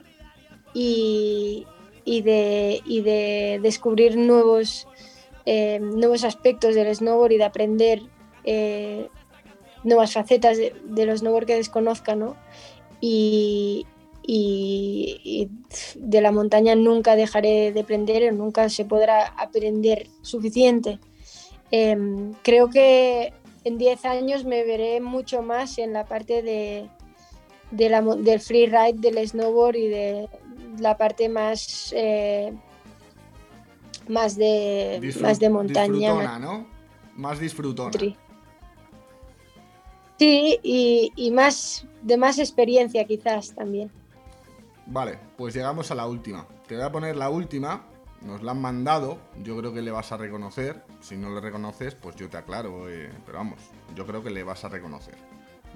y, 0.73 1.65
de, 2.05 2.81
y 2.85 3.01
de 3.01 3.59
descubrir 3.61 4.17
nuevos, 4.17 4.87
eh, 5.45 5.79
nuevos 5.79 6.23
aspectos 6.23 6.75
del 6.75 6.93
snowboard 6.93 7.31
y 7.31 7.37
de 7.37 7.43
aprender 7.43 8.01
eh, 8.43 9.07
nuevas 9.83 10.13
facetas 10.13 10.57
de 10.57 11.05
los 11.05 11.19
snowboard 11.19 11.45
que 11.45 11.55
desconozca, 11.55 12.15
¿no? 12.15 12.35
Y, 13.05 13.85
y- 14.25 15.19
y 15.25 15.49
de 15.95 16.21
la 16.21 16.31
montaña 16.31 16.73
nunca 16.75 17.17
dejaré 17.17 17.73
de 17.73 17.81
aprender, 17.81 18.33
nunca 18.33 18.69
se 18.69 18.85
podrá 18.85 19.25
aprender 19.37 20.07
suficiente. 20.21 20.99
Em, 21.69 22.31
creo 22.43 22.69
que 22.69 23.33
en 23.65 23.77
10 23.77 24.05
años 24.05 24.45
me 24.45 24.63
veré 24.63 25.01
mucho 25.01 25.41
más 25.41 25.77
en 25.79 25.91
la 25.91 26.05
parte 26.05 26.41
de, 26.43 26.87
de 27.71 27.89
la 27.89 28.01
mo- 28.01 28.15
del 28.15 28.39
del 29.01 29.27
snowboard 29.27 29.75
y 29.75 29.87
de 29.89 30.29
la 30.79 30.95
parte 30.95 31.27
más, 31.27 31.91
eh, 31.93 32.53
más, 34.07 34.37
de, 34.37 34.99
Disfrut- 35.01 35.21
más 35.23 35.39
de 35.41 35.49
montaña. 35.49 35.87
Disfrutona, 35.91 36.39
¿no? 36.39 36.67
Más 37.17 37.37
disfrutona. 37.39 37.91
Sí, 40.19 40.59
y, 40.63 41.11
y 41.15 41.31
más 41.31 41.85
de 42.01 42.17
más 42.17 42.39
experiencia 42.39 43.05
quizás 43.05 43.53
también. 43.55 43.91
Vale, 44.85 45.17
pues 45.37 45.53
llegamos 45.53 45.91
a 45.91 45.95
la 45.95 46.07
última. 46.07 46.45
Te 46.67 46.75
voy 46.75 46.83
a 46.83 46.91
poner 46.91 47.15
la 47.15 47.29
última. 47.29 47.83
Nos 48.21 48.41
la 48.41 48.51
han 48.51 48.61
mandado. 48.61 49.17
Yo 49.43 49.57
creo 49.57 49.73
que 49.73 49.81
le 49.81 49.91
vas 49.91 50.11
a 50.11 50.17
reconocer. 50.17 50.83
Si 51.01 51.17
no 51.17 51.33
le 51.33 51.41
reconoces, 51.41 51.95
pues 51.95 52.15
yo 52.15 52.29
te 52.29 52.37
aclaro. 52.37 52.89
eh, 52.89 53.11
pero 53.25 53.39
vamos, 53.39 53.59
yo 53.95 54.05
creo 54.05 54.23
que 54.23 54.29
le 54.29 54.43
vas 54.43 54.63
a 54.63 54.69
reconocer. 54.69 55.15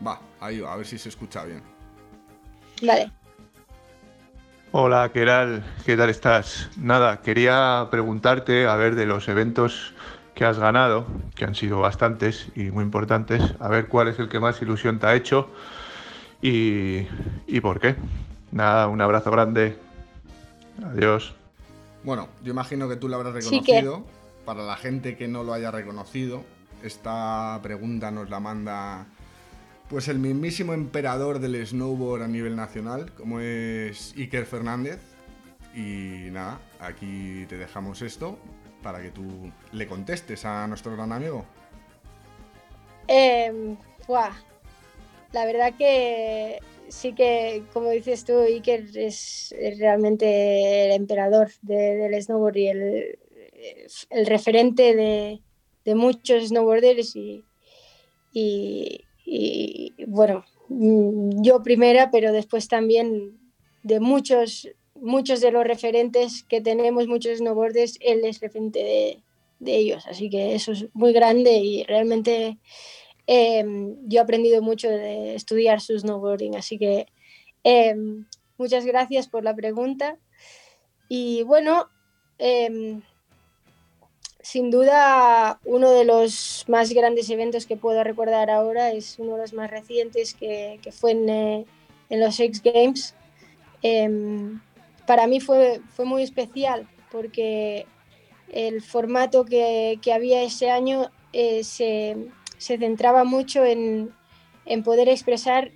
Va, 0.06 0.21
ahí 0.39 0.60
va, 0.60 0.73
a 0.73 0.78
ver 0.78 0.86
si 0.86 0.97
se 0.97 1.10
escucha 1.10 1.43
bien. 1.43 1.62
Vale. 2.82 3.12
Hola, 4.71 5.10
¿qué 5.13 5.26
tal? 5.26 5.63
¿Qué 5.86 5.97
tal 5.97 6.10
estás? 6.10 6.69
Nada, 6.78 7.21
quería 7.21 7.88
preguntarte, 7.89 8.67
a 8.67 8.76
ver, 8.76 8.95
de 8.95 9.06
los 9.06 9.28
eventos 9.30 9.93
que 10.38 10.45
has 10.45 10.60
ganado, 10.60 11.08
que 11.34 11.45
han 11.45 11.56
sido 11.56 11.80
bastantes 11.80 12.50
y 12.56 12.65
muy 12.69 12.84
importantes, 12.84 13.41
a 13.60 13.67
ver 13.69 13.88
cuál 13.88 14.08
es 14.08 14.19
el 14.19 14.30
que 14.30 14.39
más 14.39 14.62
ilusión 14.62 15.00
te 15.00 15.08
ha 15.08 15.15
hecho 15.15 15.50
y, 16.43 17.08
y 17.47 17.60
por 17.60 17.80
qué. 17.80 17.95
Nada, 18.52 18.88
un 18.88 19.02
abrazo 19.02 19.32
grande. 19.32 19.80
Adiós. 20.86 21.34
Bueno, 22.04 22.30
yo 22.43 22.52
imagino 22.52 22.88
que 22.88 22.97
tú 22.97 23.10
lo 23.10 23.15
habrás 23.15 23.43
Sí 23.43 23.62
que- 23.62 23.82
reconocido. 23.82 24.06
Para 24.45 24.63
la 24.63 24.78
gente 24.78 25.17
que 25.17 25.28
no 25.28 25.43
lo 25.43 25.54
haya 25.54 25.71
reconocido, 25.71 26.43
esta 26.84 27.60
pregunta 27.63 28.12
nos 28.12 28.30
la 28.30 28.39
manda 28.39 29.08
pues 29.89 30.08
el 30.08 30.19
mismísimo 30.19 30.73
emperador 30.73 31.39
del 31.39 31.65
snowboard 31.65 32.21
a 32.21 32.28
nivel 32.28 32.56
nacional, 32.56 33.12
como 33.13 33.39
es 33.39 34.13
Iker 34.15 34.45
Fernández. 34.45 35.00
Y 35.76 36.30
nada, 36.32 36.60
aquí 36.80 37.45
te 37.50 37.58
dejamos 37.58 38.02
esto 38.04 38.38
para 38.83 39.01
que 39.01 39.09
tú 39.11 39.51
le 39.71 39.87
contestes 39.87 40.45
a 40.45 40.67
nuestro 40.67 40.93
gran 40.93 41.11
amigo. 41.11 41.45
Em, 43.07 43.77
buah, 44.07 44.33
La 45.33 45.45
verdad 45.45 45.73
que 45.77 46.59
sí 46.87 47.13
que, 47.13 47.63
como 47.73 47.89
dices 47.89 48.23
tú, 48.23 48.39
Iker 48.39 48.97
es, 48.97 49.53
es 49.59 49.77
realmente 49.77 50.85
el 50.85 50.91
emperador 50.93 51.51
de- 51.61 51.95
del 51.97 52.21
snowboard 52.23 52.55
y 52.57 52.67
el, 52.69 53.19
referente 54.25 54.95
de, 54.95 55.41
muchos 55.95 56.47
snowboarders 56.47 57.15
y, 57.15 57.43
y- 58.33 59.01
y, 59.25 59.93
bueno, 60.05 60.45
mm, 60.69 61.41
yo 61.43 61.61
primera, 61.63 62.09
pero 62.11 62.31
después 62.31 62.67
también 62.69 63.37
de 63.83 63.99
muchos, 63.99 64.69
muchos 65.01 65.41
de 65.41 65.51
los 65.51 65.63
referentes 65.63 66.43
que 66.43 66.62
tenemos, 66.62 67.07
muchos 67.07 67.38
snowboarders, 67.38 67.97
él 68.01 68.23
es 68.23 68.39
referente 68.39 68.79
de, 68.79 69.23
ellos. 69.65 70.05
Así 70.07 70.29
que 70.29 70.53
eso 70.53 70.71
es 70.71 70.86
muy 70.93 71.13
grande 71.13 71.53
y 71.53 71.83
realmente 71.83 72.60
eh, 73.25 73.65
yo 74.05 74.19
he 74.19 74.21
aprendido 74.21 74.62
mucho 74.62 74.89
de 74.89 75.36
estudiar 75.36 75.81
su 75.81 75.97
snowboarding. 75.97 76.55
Así 76.55 76.77
que 76.77 77.07
eh, 77.63 77.95
muchas 78.57 78.86
gracias 78.86 79.27
por 79.27 79.43
la 79.43 79.55
pregunta. 79.55 80.17
Y 81.10 81.43
bueno, 81.43 81.89
eh, 82.38 82.99
sin 84.47 84.71
duda 84.71 85.60
uno 85.65 85.91
de 85.91 86.05
los 86.05 86.63
más 86.69 86.93
grandes 86.93 87.29
eventos 87.29 87.65
que 87.65 87.75
puedo 87.75 88.01
recordar 88.05 88.49
ahora 88.49 88.93
es 88.93 89.19
uno 89.19 89.33
de 89.33 89.39
los 89.39 89.51
más 89.51 89.69
recientes 89.69 90.33
que, 90.33 90.79
fue 90.97 91.12
eh, 91.12 91.65
en 92.10 92.19
los 92.21 92.39
X 92.39 92.63
Games. 92.63 93.13
Para 95.07 95.25
mí 95.25 95.39
fue, 95.39 95.81
fue 95.95 96.05
muy 96.05 96.21
especial 96.21 96.87
porque 97.11 97.87
el 98.49 98.81
formato 98.83 99.45
que, 99.45 99.97
que 100.01 100.13
había 100.13 100.43
ese 100.43 100.69
año 100.69 101.09
eh, 101.33 101.63
se, 101.63 102.27
se 102.57 102.77
centraba 102.77 103.23
mucho 103.23 103.65
en, 103.65 104.13
en 104.65 104.83
poder 104.83 105.09
expresar 105.09 105.71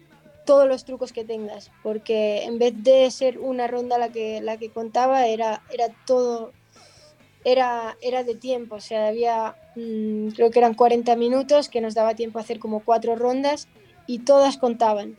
todos 0.45 0.67
los 0.67 0.85
trucos 0.85 1.13
que 1.13 1.23
tengas, 1.23 1.71
porque 1.83 2.43
en 2.43 2.59
vez 2.59 2.73
de 2.83 3.09
ser 3.11 3.39
una 3.39 3.67
ronda 3.67 3.97
la 3.97 4.09
que, 4.09 4.41
la 4.41 4.57
que 4.57 4.69
contaba, 4.69 5.27
era, 5.27 5.61
era 5.71 5.87
todo, 6.05 6.51
era, 7.45 7.95
era 8.01 8.23
de 8.23 8.35
tiempo, 8.35 8.75
o 8.75 8.81
sea, 8.81 9.07
había, 9.07 9.55
mm, 9.75 10.29
creo 10.29 10.49
que 10.51 10.59
eran 10.59 10.73
40 10.73 11.15
minutos, 11.15 11.69
que 11.69 11.79
nos 11.79 11.93
daba 11.93 12.15
tiempo 12.15 12.39
a 12.39 12.41
hacer 12.41 12.59
como 12.59 12.81
cuatro 12.83 13.15
rondas 13.15 13.67
y 14.07 14.19
todas 14.19 14.57
contaban, 14.57 15.15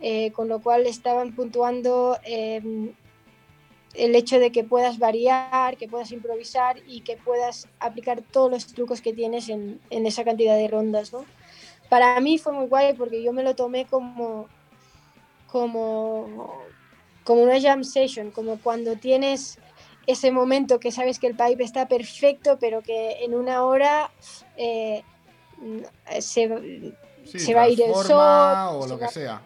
Eh, 0.00 0.32
con 0.32 0.48
lo 0.48 0.60
cual 0.60 0.86
estaban 0.86 1.34
puntuando 1.34 2.18
eh, 2.24 2.60
el 3.94 4.14
hecho 4.14 4.38
de 4.38 4.50
que 4.50 4.64
puedas 4.64 4.98
variar, 4.98 5.76
que 5.76 5.88
puedas 5.88 6.10
improvisar 6.12 6.78
y 6.86 7.00
que 7.00 7.16
puedas 7.16 7.68
aplicar 7.78 8.22
todos 8.22 8.50
los 8.50 8.66
trucos 8.66 9.00
que 9.00 9.12
tienes 9.12 9.48
en, 9.48 9.80
en 9.90 10.06
esa 10.06 10.24
cantidad 10.24 10.56
de 10.56 10.68
rondas, 10.68 11.12
¿no? 11.12 11.24
Para 11.88 12.18
mí 12.20 12.38
fue 12.38 12.52
muy 12.52 12.66
guay 12.66 12.94
porque 12.94 13.22
yo 13.22 13.32
me 13.32 13.42
lo 13.42 13.54
tomé 13.54 13.86
como, 13.86 14.48
como, 15.50 16.62
como 17.22 17.42
una 17.42 17.60
jam 17.60 17.84
session, 17.84 18.30
como 18.30 18.58
cuando 18.58 18.96
tienes 18.96 19.58
ese 20.06 20.32
momento 20.32 20.80
que 20.80 20.90
sabes 20.90 21.18
que 21.18 21.28
el 21.28 21.36
pipe 21.36 21.62
está 21.62 21.86
perfecto, 21.86 22.58
pero 22.58 22.82
que 22.82 23.24
en 23.24 23.34
una 23.34 23.64
hora 23.64 24.10
eh, 24.56 25.02
se, 26.18 26.94
Sí, 27.24 27.38
se 27.38 27.54
va 27.54 27.62
a 27.62 27.68
ir 27.68 27.80
el 27.80 27.94
sol, 27.94 28.82
o 28.82 28.86
lo 28.86 28.98
que 28.98 29.08
sea. 29.08 29.40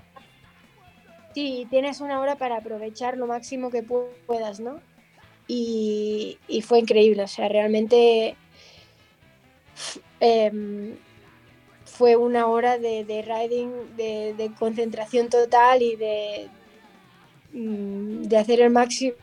Sí, 1.34 1.66
tienes 1.70 2.00
una 2.00 2.20
hora 2.20 2.36
para 2.36 2.56
aprovechar 2.56 3.16
lo 3.16 3.26
máximo 3.26 3.70
que 3.70 3.84
pu- 3.86 4.08
puedas, 4.26 4.60
¿no? 4.60 4.80
Y, 5.46 6.38
fue 6.62 6.80
increíble, 6.80 7.22
o 7.22 7.28
sea, 7.28 7.48
realmente 7.48 8.36
em, 10.20 10.96
fue 11.84 12.16
una 12.16 12.46
hora 12.46 12.78
de, 12.78 13.04
de 13.04 13.22
riding, 13.22 13.96
de, 13.96 14.34
de 14.34 14.52
concentración 14.58 15.28
total 15.30 15.80
y 15.82 15.96
de, 15.96 16.48
mm, 17.52 18.22
de 18.24 18.36
hacer 18.36 18.60
el 18.60 18.70
máximo 18.70 19.14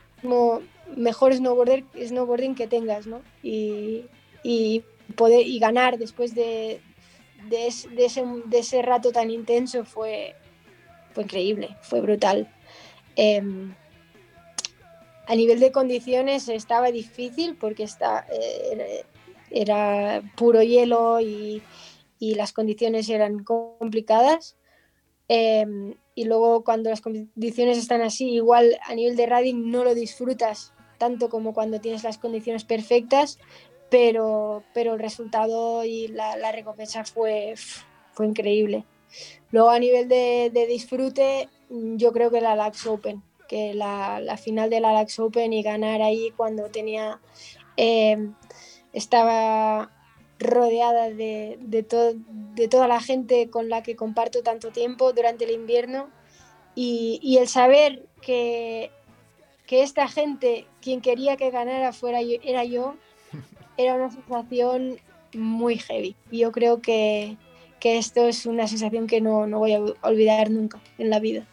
mejor 0.96 1.34
snowboarder, 1.36 1.84
snowboarding 2.08 2.56
que 2.56 2.68
tengas, 2.68 3.06
¿no? 3.06 3.22
Y, 3.44 4.06
y 4.44 4.84
poder 5.16 5.46
y 5.46 5.60
ganar 5.60 5.98
después 6.00 6.34
de, 6.34 6.80
de 7.50 7.68
ese, 7.68 8.24
de 8.46 8.60
ese 8.60 8.82
rato 8.82 9.12
tan 9.12 9.30
intenso 9.30 9.86
fue, 9.86 10.36
fue 11.16 11.24
increíble, 11.24 11.76
fue 11.82 12.02
brutal. 12.02 12.48
Em, 13.16 13.74
a 15.28 15.36
nivel 15.36 15.60
de 15.60 15.72
condiciones 15.72 16.50
estaba 16.50 16.92
difícil 16.92 17.56
porque 17.56 17.84
está, 17.84 18.28
eh, 18.32 19.06
era, 19.50 20.22
puro 20.36 20.62
hielo 20.62 21.22
y, 21.22 21.64
y 22.20 22.36
las 22.36 22.52
condiciones 22.52 23.10
eran 23.10 23.44
complicadas. 23.44 24.58
Em, 25.30 25.96
y 26.14 26.26
luego 26.26 26.64
cuando 26.64 26.90
las 26.90 27.02
condiciones 27.02 27.78
están 27.78 28.02
así, 28.02 28.30
igual 28.30 28.78
a 28.86 28.94
nivel 28.94 29.16
de 29.16 29.26
riding 29.26 29.72
no 29.72 29.84
lo 29.84 29.96
disfrutas 29.96 30.74
tanto 30.98 31.30
como 31.30 31.54
cuando 31.54 31.82
tienes 31.82 32.04
las 32.04 32.18
condiciones 32.18 32.64
perfectas, 32.66 33.40
pero, 33.90 34.64
pero 34.74 34.94
el 34.94 35.00
resultado 35.00 35.84
y 35.86 36.08
la, 36.10 36.38
la 36.38 36.52
recompensa 36.52 37.04
fue, 37.06 37.54
fue 38.12 38.28
increíble. 38.28 38.86
Luego 39.52 39.70
a 39.70 39.80
nivel 39.80 40.08
de, 40.08 40.52
de 40.54 40.68
disfrute, 40.68 41.50
mm, 41.70 41.98
yo 41.98 42.12
creo 42.12 42.32
que 42.32 42.42
la 42.42 42.56
Lax 42.56 42.86
Open, 42.88 43.24
que 43.48 43.74
la, 43.74 44.20
la 44.20 44.38
final 44.38 44.70
de 44.70 44.80
la 44.80 44.94
Lax 44.94 45.20
Open 45.20 45.54
y 45.54 45.64
ganar 45.64 46.02
ahí 46.02 46.32
cuando 46.36 46.70
tenía, 46.70 47.20
eh, 47.78 48.30
estaba 48.94 49.92
rodeada 50.40 51.10
de, 51.10 51.58
de, 51.62 51.86
de 52.56 52.68
toda 52.68 52.88
la 52.88 53.00
gente 53.00 53.50
con 53.50 53.70
la 53.70 53.84
que 53.84 53.96
comparto 53.96 54.44
tanto 54.44 54.72
tiempo 54.72 55.14
durante 55.14 55.46
el 55.46 55.52
invierno 55.52 56.10
y, 56.76 57.20
y 57.24 57.38
el 57.38 57.48
saber 57.48 58.06
que, 58.22 58.92
que, 59.66 59.82
esta 59.82 60.08
gente, 60.08 60.68
quien 60.82 61.02
quería 61.02 61.38
que 61.38 61.50
ganara 61.50 61.94
fuera 61.94 62.22
yo, 62.22 62.38
era 62.44 62.66
yo, 62.66 62.96
era 63.78 63.96
una 63.96 64.12
sensación 64.12 65.00
muy 65.34 65.78
heavy. 65.78 66.16
Y 66.32 66.40
yo 66.40 66.52
creo 66.52 66.82
que, 66.82 67.38
que 67.80 67.98
esto 67.98 68.28
es 68.28 68.46
una 68.46 68.68
sensación 68.68 69.08
que 69.08 69.22
no, 69.22 69.48
no 69.48 69.60
voy 69.60 69.74
a 69.74 69.80
olvidar 70.02 70.50
nunca 70.50 70.80
en 70.98 71.10
la 71.10 71.20
vida. 71.20 71.46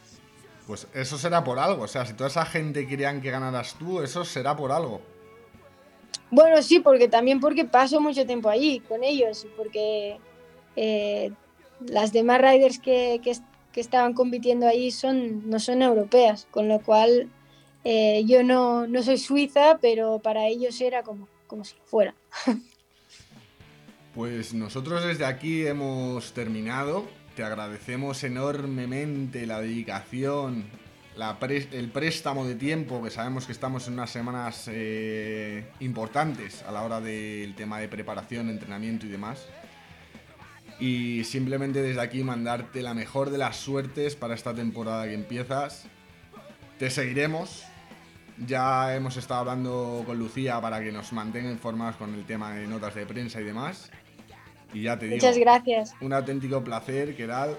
Pues 0.67 0.87
eso 0.95 1.19
será 1.19 1.43
por 1.43 1.59
algo, 1.59 1.83
o 1.83 1.89
sea, 1.89 2.07
si 2.07 2.15
toda 2.15 2.31
esa 2.31 2.45
gente 2.45 2.87
querían 2.87 3.21
que 3.21 3.31
ganaras 3.31 3.75
tú, 3.79 4.01
eso 4.01 4.25
será 4.25 4.57
por 4.57 4.73
algo. 4.73 5.01
Bueno, 6.31 6.63
sí, 6.63 6.81
porque 6.81 7.09
también 7.09 7.41
porque 7.41 7.65
paso 7.65 8.01
mucho 8.01 8.25
tiempo 8.25 8.49
allí 8.49 8.81
con 8.81 9.05
ellos, 9.05 9.47
porque 9.57 10.19
eh, 10.77 11.31
las 11.87 12.13
demás 12.13 12.41
riders 12.41 12.79
que, 12.79 13.21
que, 13.23 13.37
que, 13.73 13.81
estaban 13.81 14.15
compitiendo 14.15 14.67
allí 14.67 14.91
son, 14.93 15.51
no 15.51 15.61
son 15.61 15.83
europeas, 15.83 16.47
con 16.51 16.69
lo 16.69 16.81
cual 16.81 17.29
eh, 17.85 18.23
yo 18.25 18.43
no, 18.43 18.87
no, 18.87 19.03
soy 19.03 19.19
suiza, 19.19 19.79
pero 19.81 20.21
para 20.21 20.47
ellos 20.47 20.81
era 20.81 21.03
como, 21.03 21.29
como 21.47 21.65
si 21.65 21.75
fuera. 21.85 22.15
Pues 24.15 24.53
nosotros 24.53 25.03
desde 25.05 25.25
aquí 25.25 25.67
hemos 25.67 26.35
terminado. 26.35 27.09
Te 27.35 27.45
agradecemos 27.45 28.23
enormemente 28.25 29.47
la 29.47 29.59
dedicación, 29.63 30.67
el 31.49 31.91
préstamo 31.91 32.45
de 32.45 32.55
tiempo, 32.55 33.03
que 33.03 33.09
sabemos 33.09 33.47
que 33.47 33.53
estamos 33.53 33.89
en 33.89 33.95
unas 33.95 34.11
semanas 34.11 34.69
eh, 34.71 35.67
importantes 35.81 36.63
a 36.65 36.73
la 36.73 36.83
hora 36.83 37.01
del 37.01 37.55
tema 37.55 37.81
de 37.81 37.89
preparación, 37.89 38.51
entrenamiento 38.51 39.07
y 39.07 39.09
demás. 39.09 39.47
Y 40.79 41.25
simplemente 41.25 41.81
desde 41.81 42.03
aquí 42.03 42.23
mandarte 42.23 42.83
la 42.83 42.93
mejor 42.93 43.31
de 43.31 43.39
las 43.39 43.57
suertes 43.57 44.15
para 44.15 44.35
esta 44.35 44.53
temporada 44.53 45.07
que 45.07 45.15
empiezas. 45.15 45.87
Te 46.79 46.91
seguiremos. 46.91 47.65
Ya 48.47 48.95
hemos 48.95 49.17
estado 49.17 49.41
hablando 49.41 50.03
con 50.05 50.19
Lucía 50.19 50.61
para 50.61 50.83
que 50.83 50.93
nos 50.93 51.15
mantenga 51.15 51.51
informados 51.51 51.97
con 51.97 52.13
el 52.13 52.27
tema 52.27 52.53
de 52.53 52.67
notas 52.67 52.95
de 52.95 53.07
prensa 53.07 53.41
y 53.41 53.45
demás. 53.45 53.91
Y 54.73 54.83
ya 54.83 54.99
te 54.99 55.07
digo. 55.07 55.17
Muchas 55.17 55.39
gracias. 55.39 55.95
Un 56.01 56.13
auténtico 56.13 56.63
placer, 56.63 57.17
Keral. 57.17 57.57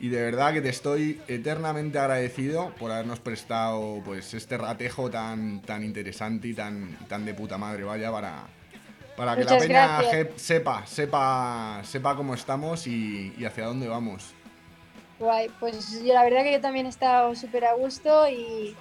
Y 0.00 0.08
de 0.08 0.20
verdad 0.20 0.52
que 0.52 0.60
te 0.60 0.68
estoy 0.68 1.20
eternamente 1.28 1.98
agradecido 1.98 2.72
por 2.78 2.90
habernos 2.90 3.20
prestado 3.20 4.02
pues 4.04 4.34
este 4.34 4.58
ratejo 4.58 5.08
tan, 5.10 5.62
tan 5.62 5.84
interesante 5.84 6.48
y 6.48 6.54
tan, 6.54 6.98
tan 7.08 7.24
de 7.24 7.34
puta 7.34 7.56
madre, 7.56 7.84
vaya, 7.84 8.10
para, 8.10 8.48
para 9.16 9.36
que 9.36 9.42
Muchas 9.42 9.68
la 9.68 10.00
peña 10.00 10.28
sepa, 10.34 10.84
sepa, 10.86 11.80
sepa 11.84 12.16
cómo 12.16 12.34
estamos 12.34 12.88
y, 12.88 13.32
y, 13.38 13.44
hacia 13.44 13.66
dónde 13.66 13.86
vamos. 13.86 14.34
Guay, 15.20 15.48
pues 15.60 16.02
yo 16.02 16.12
la 16.12 16.24
verdad 16.24 16.42
que 16.42 16.50
yo 16.50 16.60
también 16.60 16.86
he 16.86 16.88
estado 16.88 17.36
súper 17.36 17.64
a 17.64 17.74
gusto 17.74 18.28
y, 18.28 18.74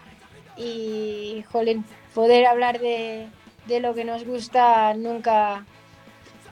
y 0.58 1.46
jolín, 1.52 1.86
poder 2.16 2.48
hablar 2.48 2.80
de, 2.80 3.28
de 3.68 3.80
lo 3.80 3.94
que 3.94 4.06
nos 4.06 4.26
gusta 4.26 4.94
nunca, 4.96 5.66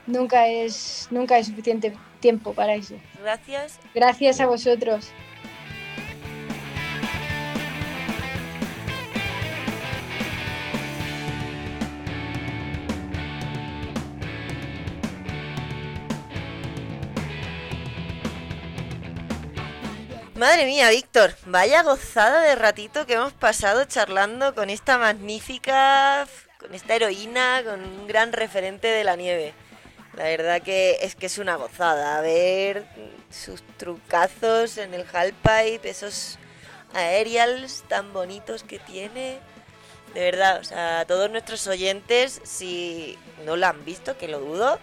nunca 0.09 0.47
es, 0.47 1.07
nunca 1.11 1.37
es 1.37 1.47
suficiente 1.47 1.95
tiempo 2.19 2.53
para 2.53 2.75
eso. 2.75 2.95
Gracias. 3.21 3.79
Gracias 3.93 4.39
a 4.41 4.47
vosotros. 4.47 5.11
Madre 20.35 20.65
mía, 20.65 20.89
Víctor, 20.89 21.35
vaya 21.47 21.83
gozada 21.83 22.41
de 22.41 22.55
ratito 22.55 23.05
que 23.05 23.15
hemos 23.15 23.33
pasado 23.33 23.83
charlando 23.83 24.55
con 24.55 24.69
esta 24.69 24.97
magnífica, 24.97 26.25
con 26.57 26.73
esta 26.73 26.95
heroína, 26.95 27.61
con 27.65 27.81
un 27.81 28.07
gran 28.07 28.31
referente 28.31 28.87
de 28.87 29.03
la 29.03 29.17
nieve. 29.17 29.53
La 30.15 30.23
verdad 30.23 30.61
que 30.61 30.97
es 31.01 31.15
que 31.15 31.27
es 31.27 31.37
una 31.37 31.55
gozada 31.55 32.19
ver 32.21 32.85
sus 33.29 33.61
trucazos 33.77 34.77
en 34.77 34.93
el 34.93 35.05
halfpipe, 35.11 35.89
esos 35.89 36.37
aerials 36.93 37.83
tan 37.87 38.11
bonitos 38.11 38.63
que 38.63 38.79
tiene. 38.79 39.39
De 40.13 40.21
verdad, 40.21 40.59
o 40.59 40.63
sea, 40.63 41.01
a 41.01 41.05
todos 41.05 41.29
nuestros 41.29 41.67
oyentes, 41.67 42.41
si 42.43 43.17
no 43.45 43.55
la 43.55 43.69
han 43.69 43.85
visto, 43.85 44.17
que 44.17 44.27
lo 44.27 44.39
dudo, 44.39 44.79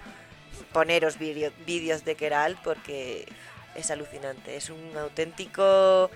poneros 0.73 1.19
vídeos 1.19 2.05
de 2.05 2.15
Keral 2.15 2.57
porque 2.62 3.27
es 3.75 3.91
alucinante, 3.91 4.57
es 4.57 4.71
un 4.71 4.97
auténtico 4.97 6.11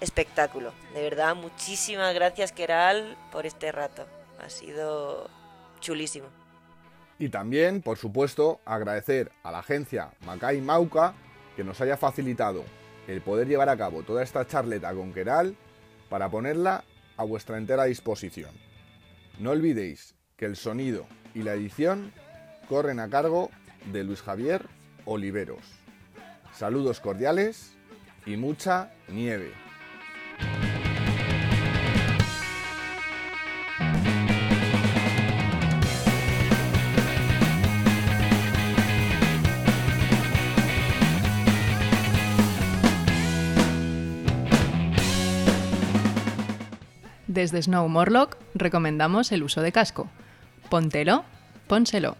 espectáculo. 0.00 0.72
De 0.94 1.02
verdad, 1.02 1.34
muchísimas 1.34 2.14
gracias 2.14 2.52
Keral 2.52 3.16
por 3.32 3.46
este 3.46 3.72
rato. 3.72 4.06
Ha 4.44 4.48
sido 4.48 5.28
chulísimo. 5.80 6.28
Y 7.18 7.28
también, 7.28 7.82
por 7.82 7.98
supuesto, 7.98 8.60
agradecer 8.64 9.30
a 9.42 9.52
la 9.52 9.60
agencia 9.60 10.10
Macay 10.26 10.60
Mauca 10.60 11.14
que 11.56 11.64
nos 11.64 11.80
haya 11.80 11.96
facilitado 11.96 12.64
el 13.06 13.20
poder 13.20 13.48
llevar 13.48 13.68
a 13.68 13.76
cabo 13.76 14.02
toda 14.02 14.22
esta 14.22 14.46
charleta 14.46 14.92
con 14.94 15.12
Keral 15.12 15.56
para 16.08 16.30
ponerla 16.30 16.84
a 17.16 17.24
vuestra 17.24 17.58
entera 17.58 17.84
disposición. 17.84 18.50
No 19.38 19.50
olvidéis 19.50 20.14
que 20.36 20.46
el 20.46 20.56
sonido 20.56 21.06
y 21.34 21.42
la 21.42 21.54
edición 21.54 22.12
corren 22.68 23.00
a 23.00 23.08
cargo 23.08 23.50
de 23.92 24.04
Luis 24.04 24.22
Javier 24.22 24.66
Oliveros. 25.04 25.64
Saludos 26.52 27.00
cordiales 27.00 27.76
y 28.26 28.36
mucha 28.36 28.92
nieve. 29.08 29.61
Desde 47.42 47.60
Snow 47.60 47.88
Morlock 47.88 48.36
recomendamos 48.54 49.32
el 49.32 49.42
uso 49.42 49.62
de 49.62 49.72
casco. 49.72 50.08
Póntelo, 50.70 51.24
pónselo. 51.66 52.16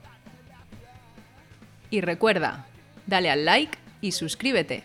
Y 1.90 2.00
recuerda, 2.00 2.66
dale 3.06 3.30
al 3.30 3.44
like 3.44 3.78
y 4.00 4.11
suscríbete. 4.11 4.82